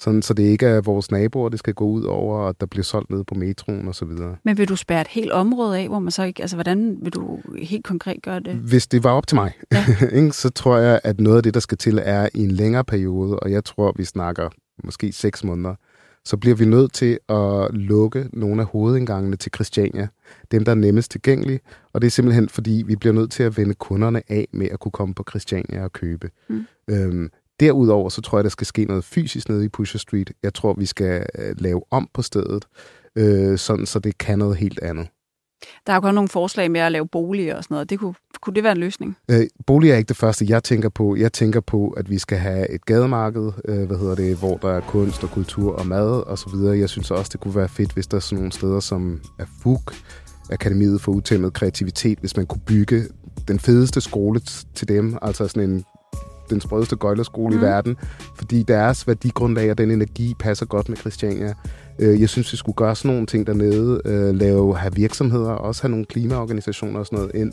Sådan, 0.00 0.22
så 0.22 0.34
det 0.34 0.42
ikke 0.42 0.66
er 0.66 0.80
vores 0.80 1.10
naboer, 1.10 1.48
det 1.48 1.58
skal 1.58 1.74
gå 1.74 1.84
ud 1.84 2.02
over, 2.02 2.38
og 2.38 2.60
der 2.60 2.66
bliver 2.66 2.84
solgt 2.84 3.10
ned 3.10 3.24
på 3.24 3.34
metroen 3.34 3.88
og 3.88 3.94
så 3.94 4.04
videre. 4.04 4.36
Men 4.44 4.58
vil 4.58 4.68
du 4.68 4.76
spærre 4.76 5.00
et 5.00 5.08
helt 5.08 5.32
område 5.32 5.78
af, 5.78 5.88
hvor 5.88 5.98
man 5.98 6.10
så 6.10 6.22
ikke... 6.22 6.42
Altså, 6.42 6.56
hvordan 6.56 6.98
vil 7.02 7.12
du 7.12 7.38
helt 7.62 7.84
konkret 7.84 8.22
gøre 8.22 8.40
det? 8.40 8.54
Hvis 8.54 8.86
det 8.86 9.04
var 9.04 9.10
op 9.10 9.26
til 9.26 9.34
mig, 9.34 9.52
ja. 9.72 10.30
så 10.42 10.50
tror 10.50 10.76
jeg, 10.76 11.00
at 11.04 11.20
noget 11.20 11.36
af 11.36 11.42
det, 11.42 11.54
der 11.54 11.60
skal 11.60 11.78
til, 11.78 12.00
er 12.04 12.28
i 12.34 12.44
en 12.44 12.50
længere 12.50 12.84
periode, 12.84 13.38
og 13.38 13.52
jeg 13.52 13.64
tror, 13.64 13.94
vi 13.96 14.04
snakker 14.04 14.48
måske 14.84 15.12
seks 15.12 15.44
måneder, 15.44 15.74
så 16.24 16.36
bliver 16.36 16.56
vi 16.56 16.64
nødt 16.64 16.92
til 16.92 17.18
at 17.28 17.68
lukke 17.74 18.28
nogle 18.32 18.62
af 18.62 18.68
hovedindgangene 18.68 19.36
til 19.36 19.52
Christiania. 19.54 20.08
Dem, 20.50 20.64
der 20.64 20.72
er 20.72 20.76
nemmest 20.76 21.10
tilgængelige. 21.10 21.60
Og 21.92 22.00
det 22.00 22.06
er 22.06 22.10
simpelthen, 22.10 22.48
fordi 22.48 22.82
vi 22.86 22.96
bliver 22.96 23.12
nødt 23.12 23.30
til 23.30 23.42
at 23.42 23.56
vende 23.56 23.74
kunderne 23.74 24.22
af 24.28 24.48
med 24.52 24.68
at 24.68 24.80
kunne 24.80 24.92
komme 24.92 25.14
på 25.14 25.24
Christiania 25.28 25.84
og 25.84 25.92
købe. 25.92 26.30
Mm. 26.48 26.66
Øhm, 26.90 27.30
derudover, 27.60 28.08
så 28.08 28.20
tror 28.20 28.38
jeg, 28.38 28.44
der 28.44 28.50
skal 28.50 28.66
ske 28.66 28.84
noget 28.84 29.04
fysisk 29.04 29.48
nede 29.48 29.64
i 29.64 29.68
Pusher 29.68 29.98
Street. 29.98 30.32
Jeg 30.42 30.54
tror, 30.54 30.74
vi 30.74 30.86
skal 30.86 31.26
øh, 31.38 31.54
lave 31.58 31.82
om 31.90 32.08
på 32.14 32.22
stedet, 32.22 32.64
øh, 33.16 33.58
sådan 33.58 33.86
så 33.86 33.98
det 33.98 34.18
kan 34.18 34.38
noget 34.38 34.56
helt 34.56 34.82
andet. 34.82 35.08
Der 35.86 35.92
er 35.92 35.96
jo 35.96 36.00
kun 36.00 36.14
nogle 36.14 36.28
forslag 36.28 36.70
med 36.70 36.80
at 36.80 36.92
lave 36.92 37.08
boliger 37.08 37.56
og 37.56 37.64
sådan 37.64 37.74
noget. 37.74 37.90
Det 37.90 37.98
kunne, 37.98 38.14
kunne 38.42 38.54
det 38.54 38.62
være 38.62 38.72
en 38.72 38.78
løsning? 38.78 39.16
Øh, 39.30 39.46
boliger 39.66 39.94
er 39.94 39.98
ikke 39.98 40.08
det 40.08 40.16
første, 40.16 40.46
jeg 40.48 40.64
tænker 40.64 40.88
på. 40.88 41.16
Jeg 41.16 41.32
tænker 41.32 41.60
på, 41.60 41.88
at 41.88 42.10
vi 42.10 42.18
skal 42.18 42.38
have 42.38 42.70
et 42.70 42.86
gademarked, 42.86 43.52
øh, 43.64 43.86
hvad 43.86 43.98
hedder 43.98 44.14
det, 44.14 44.36
hvor 44.36 44.56
der 44.56 44.68
er 44.68 44.80
kunst 44.80 45.24
og 45.24 45.30
kultur 45.30 45.76
og 45.76 45.86
mad 45.86 46.10
og 46.26 46.38
så 46.38 46.50
videre. 46.50 46.78
Jeg 46.78 46.88
synes 46.88 47.10
også, 47.10 47.30
det 47.32 47.40
kunne 47.40 47.54
være 47.54 47.68
fedt, 47.68 47.92
hvis 47.92 48.06
der 48.06 48.16
er 48.16 48.20
sådan 48.20 48.38
nogle 48.38 48.52
steder 48.52 48.80
som 48.80 49.20
FUG, 49.62 49.82
Akademiet 50.50 51.00
for 51.00 51.12
Utæmmet 51.12 51.52
Kreativitet, 51.52 52.18
hvis 52.18 52.36
man 52.36 52.46
kunne 52.46 52.62
bygge 52.66 53.04
den 53.48 53.58
fedeste 53.58 54.00
skole 54.00 54.40
til 54.74 54.88
dem, 54.88 55.18
altså 55.22 55.48
sådan 55.48 55.70
en 55.70 55.84
den 56.50 56.60
sprødeste 56.60 56.96
gøjlerskole 56.96 57.56
mm. 57.56 57.62
i 57.62 57.64
verden, 57.64 57.96
fordi 58.36 58.62
deres 58.62 59.06
værdigrundlag 59.06 59.70
og 59.70 59.78
den 59.78 59.90
energi 59.90 60.34
passer 60.38 60.66
godt 60.66 60.88
med 60.88 60.96
Christiania. 60.96 61.54
Øh, 61.98 62.20
jeg 62.20 62.28
synes, 62.28 62.52
vi 62.52 62.56
skulle 62.56 62.76
gøre 62.76 62.96
sådan 62.96 63.10
nogle 63.10 63.26
ting 63.26 63.46
dernede, 63.46 64.00
øh, 64.04 64.34
lave, 64.34 64.76
have 64.76 64.94
virksomheder, 64.94 65.50
også 65.50 65.82
have 65.82 65.90
nogle 65.90 66.06
klimaorganisationer 66.06 67.00
og 67.00 67.06
sådan 67.06 67.18
noget 67.18 67.34
ind. 67.34 67.52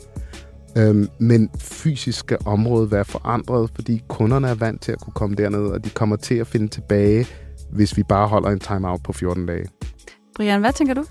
Øhm, 0.76 1.08
men 1.18 1.50
fysisk 1.60 2.18
skal 2.18 2.38
området 2.46 2.90
være 2.90 3.04
forandret, 3.04 3.70
fordi 3.74 4.02
kunderne 4.08 4.48
er 4.48 4.54
vant 4.54 4.82
til 4.82 4.92
at 4.92 5.00
kunne 5.00 5.12
komme 5.12 5.36
derned, 5.36 5.66
og 5.66 5.84
de 5.84 5.90
kommer 5.90 6.16
til 6.16 6.34
at 6.34 6.46
finde 6.46 6.68
tilbage, 6.68 7.26
hvis 7.70 7.96
vi 7.96 8.02
bare 8.02 8.28
holder 8.28 8.50
en 8.50 8.58
timeout 8.58 9.00
på 9.04 9.12
14 9.12 9.46
dage. 9.46 9.66
Brian, 10.36 10.60
hvad 10.60 10.72
tænker 10.72 10.94
du? 10.94 11.04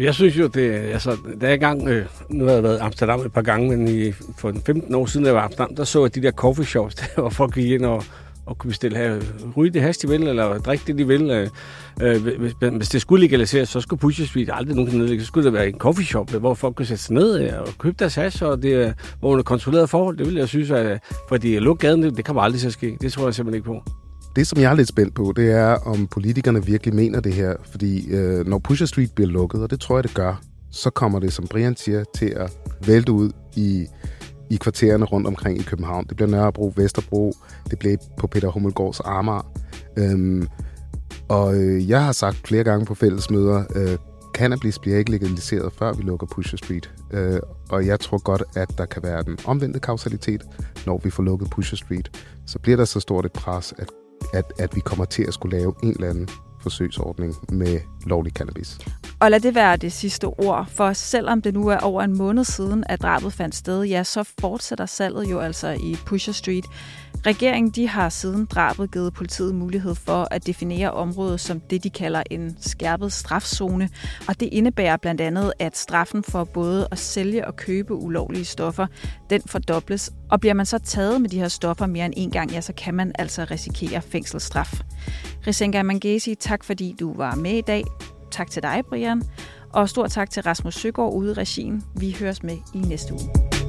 Jeg 0.00 0.14
synes 0.14 0.38
jo, 0.38 0.46
det 0.46 0.70
altså, 0.72 1.16
da 1.40 1.48
jeg 1.48 1.58
gang, 1.58 1.88
øh, 1.88 2.06
nu 2.30 2.44
har 2.44 2.52
jeg 2.52 2.62
været 2.62 2.76
i 2.76 2.80
Amsterdam 2.80 3.20
et 3.20 3.32
par 3.32 3.42
gange, 3.42 3.76
men 3.76 3.88
i, 3.88 4.12
for 4.12 4.52
15 4.66 4.94
år 4.94 5.06
siden, 5.06 5.26
jeg 5.26 5.34
var 5.34 5.40
i 5.40 5.44
Amsterdam, 5.44 5.76
der 5.76 5.84
så 5.84 6.04
jeg 6.04 6.14
de 6.14 6.22
der 6.22 6.30
coffee 6.30 6.66
shops, 6.66 6.94
der, 7.00 7.20
hvor 7.20 7.30
folk 7.30 7.54
gik 7.54 7.70
ind 7.70 7.84
og, 7.84 8.04
og 8.46 8.58
kunne 8.58 8.68
bestille 8.68 8.98
her, 8.98 9.20
ryge 9.56 9.70
det 9.70 9.82
has, 9.82 9.98
de 9.98 10.08
vil, 10.08 10.22
eller 10.22 10.58
drikke 10.58 10.84
det, 10.86 10.98
de 10.98 11.06
vil. 11.06 11.30
Øh, 11.30 11.48
øh 12.02 12.38
hvis, 12.38 12.52
hvis 12.72 12.88
det 12.88 13.00
skulle 13.00 13.24
legaliseres, 13.24 13.68
så 13.68 13.80
skulle 13.80 14.00
Pusher 14.00 14.26
Street 14.26 14.50
aldrig 14.52 14.76
nogen 14.76 14.98
nedlægge. 14.98 15.22
Så 15.22 15.26
skulle 15.26 15.44
det 15.44 15.52
være 15.52 15.68
en 15.68 15.78
coffee 15.78 16.06
shop, 16.06 16.30
hvor 16.30 16.54
folk 16.54 16.76
kunne 16.76 16.86
sætte 16.86 17.02
sig 17.02 17.14
ned 17.14 17.40
øh, 17.40 17.60
og 17.60 17.68
købe 17.78 17.96
deres 17.98 18.14
hash, 18.14 18.42
og 18.44 18.62
det, 18.62 18.74
øh, 18.74 18.92
var 19.22 19.28
under 19.28 19.42
kontrolleret 19.42 19.90
forhold. 19.90 20.16
Det 20.18 20.26
ville 20.26 20.40
jeg 20.40 20.48
synes, 20.48 20.70
at 20.70 21.00
fordi 21.28 21.56
at 21.56 21.62
lukke 21.62 21.86
gaden, 21.86 22.02
det, 22.02 22.16
det 22.16 22.24
kommer 22.24 22.42
aldrig 22.42 22.60
til 22.60 22.66
at 22.66 22.72
ske. 22.72 22.96
Det 23.00 23.12
tror 23.12 23.24
jeg 23.24 23.34
simpelthen 23.34 23.58
ikke 23.58 23.66
på. 23.66 23.82
Det, 24.36 24.46
som 24.46 24.60
jeg 24.60 24.70
er 24.70 24.74
lidt 24.74 24.88
spændt 24.88 25.14
på, 25.14 25.32
det 25.36 25.50
er, 25.50 25.74
om 25.74 26.06
politikerne 26.06 26.66
virkelig 26.66 26.94
mener 26.94 27.20
det 27.20 27.32
her. 27.32 27.54
Fordi 27.70 28.10
øh, 28.10 28.46
når 28.46 28.58
Pusher 28.58 28.86
Street 28.86 29.12
bliver 29.12 29.28
lukket, 29.28 29.62
og 29.62 29.70
det 29.70 29.80
tror 29.80 29.96
jeg, 29.96 30.04
det 30.04 30.14
gør, 30.14 30.40
så 30.70 30.90
kommer 30.90 31.18
det, 31.18 31.32
som 31.32 31.46
Brian 31.46 31.76
siger, 31.76 32.04
til 32.14 32.32
at 32.36 32.52
vælte 32.86 33.12
ud 33.12 33.30
i, 33.56 33.86
i 34.50 34.56
kvartererne 34.56 35.04
rundt 35.04 35.26
omkring 35.26 35.58
i 35.58 35.62
København. 35.62 36.06
Det 36.08 36.16
bliver 36.16 36.30
Nørrebro, 36.30 36.72
Vesterbro, 36.76 37.32
det 37.70 37.78
bliver 37.78 37.96
på 38.18 38.26
Peter 38.26 38.48
Hummelgaards 38.48 39.00
Amager. 39.04 39.52
Øhm, 39.96 40.48
og 41.28 41.56
øh, 41.56 41.88
jeg 41.88 42.04
har 42.04 42.12
sagt 42.12 42.48
flere 42.48 42.64
gange 42.64 42.86
på 42.86 42.94
fællesmøder, 42.94 43.64
øh, 43.74 43.98
cannabis 44.34 44.78
bliver 44.78 44.98
ikke 44.98 45.10
legaliseret, 45.10 45.72
før 45.72 45.92
vi 45.92 46.02
lukker 46.02 46.26
Pusher 46.26 46.56
Street. 46.56 46.90
Øh, 47.12 47.40
og 47.70 47.86
jeg 47.86 48.00
tror 48.00 48.18
godt, 48.18 48.42
at 48.56 48.78
der 48.78 48.86
kan 48.86 49.02
være 49.02 49.22
den 49.22 49.38
omvendte 49.44 49.80
kausalitet, 49.80 50.42
når 50.86 51.00
vi 51.04 51.10
får 51.10 51.22
lukket 51.22 51.50
Pusher 51.50 51.76
Street. 51.76 52.22
Så 52.46 52.58
bliver 52.58 52.76
der 52.76 52.84
så 52.84 53.00
stort 53.00 53.26
et 53.26 53.32
pres, 53.32 53.74
at 53.78 53.88
at, 54.32 54.52
at 54.58 54.76
vi 54.76 54.80
kommer 54.80 55.04
til 55.04 55.22
at 55.22 55.34
skulle 55.34 55.58
lave 55.58 55.74
en 55.82 55.90
eller 55.90 56.10
anden 56.10 56.28
forsøgsordning 56.60 57.34
med 57.48 57.80
lovlig 58.06 58.32
cannabis. 58.32 58.78
Og 59.22 59.30
lad 59.30 59.40
det 59.40 59.54
være 59.54 59.76
det 59.76 59.92
sidste 59.92 60.24
ord, 60.24 60.66
for 60.70 60.92
selvom 60.92 61.42
det 61.42 61.54
nu 61.54 61.68
er 61.68 61.78
over 61.78 62.02
en 62.02 62.16
måned 62.16 62.44
siden, 62.44 62.84
at 62.88 63.02
drabet 63.02 63.32
fandt 63.32 63.54
sted, 63.54 63.82
ja, 63.82 64.04
så 64.04 64.22
fortsætter 64.40 64.86
salget 64.86 65.30
jo 65.30 65.40
altså 65.40 65.68
i 65.68 65.96
Pusher 66.06 66.32
Street. 66.32 66.64
Regeringen 67.26 67.70
de 67.70 67.88
har 67.88 68.08
siden 68.08 68.44
drabet 68.46 68.92
givet 68.92 69.14
politiet 69.14 69.54
mulighed 69.54 69.94
for 69.94 70.28
at 70.30 70.46
definere 70.46 70.90
området 70.90 71.40
som 71.40 71.60
det, 71.60 71.84
de 71.84 71.90
kalder 71.90 72.22
en 72.30 72.56
skærpet 72.60 73.12
strafzone. 73.12 73.88
Og 74.28 74.40
det 74.40 74.48
indebærer 74.52 74.96
blandt 74.96 75.20
andet, 75.20 75.52
at 75.58 75.76
straffen 75.76 76.22
for 76.22 76.44
både 76.44 76.88
at 76.90 76.98
sælge 76.98 77.46
og 77.46 77.56
købe 77.56 77.94
ulovlige 77.94 78.44
stoffer, 78.44 78.86
den 79.30 79.42
fordobles. 79.46 80.12
Og 80.30 80.40
bliver 80.40 80.54
man 80.54 80.66
så 80.66 80.78
taget 80.78 81.20
med 81.20 81.30
de 81.30 81.38
her 81.38 81.48
stoffer 81.48 81.86
mere 81.86 82.06
end 82.06 82.14
en 82.16 82.30
gang, 82.30 82.50
ja, 82.50 82.60
så 82.60 82.72
kan 82.72 82.94
man 82.94 83.12
altså 83.18 83.46
risikere 83.50 84.02
fængselsstraf. 84.02 84.80
Risenga 85.46 85.82
Mangesi, 85.82 86.34
tak 86.34 86.64
fordi 86.64 86.96
du 87.00 87.14
var 87.16 87.34
med 87.34 87.52
i 87.52 87.60
dag. 87.60 87.84
Tak 88.32 88.50
til 88.50 88.62
dig, 88.62 88.82
Brian. 88.88 89.22
Og 89.72 89.88
stor 89.88 90.06
tak 90.06 90.30
til 90.30 90.42
Rasmus 90.42 90.74
Søgaard 90.74 91.12
ude 91.12 91.30
i 91.30 91.34
regien. 91.34 91.82
Vi 91.96 92.16
høres 92.20 92.42
med 92.42 92.56
i 92.74 92.78
næste 92.78 93.14
uge. 93.14 93.61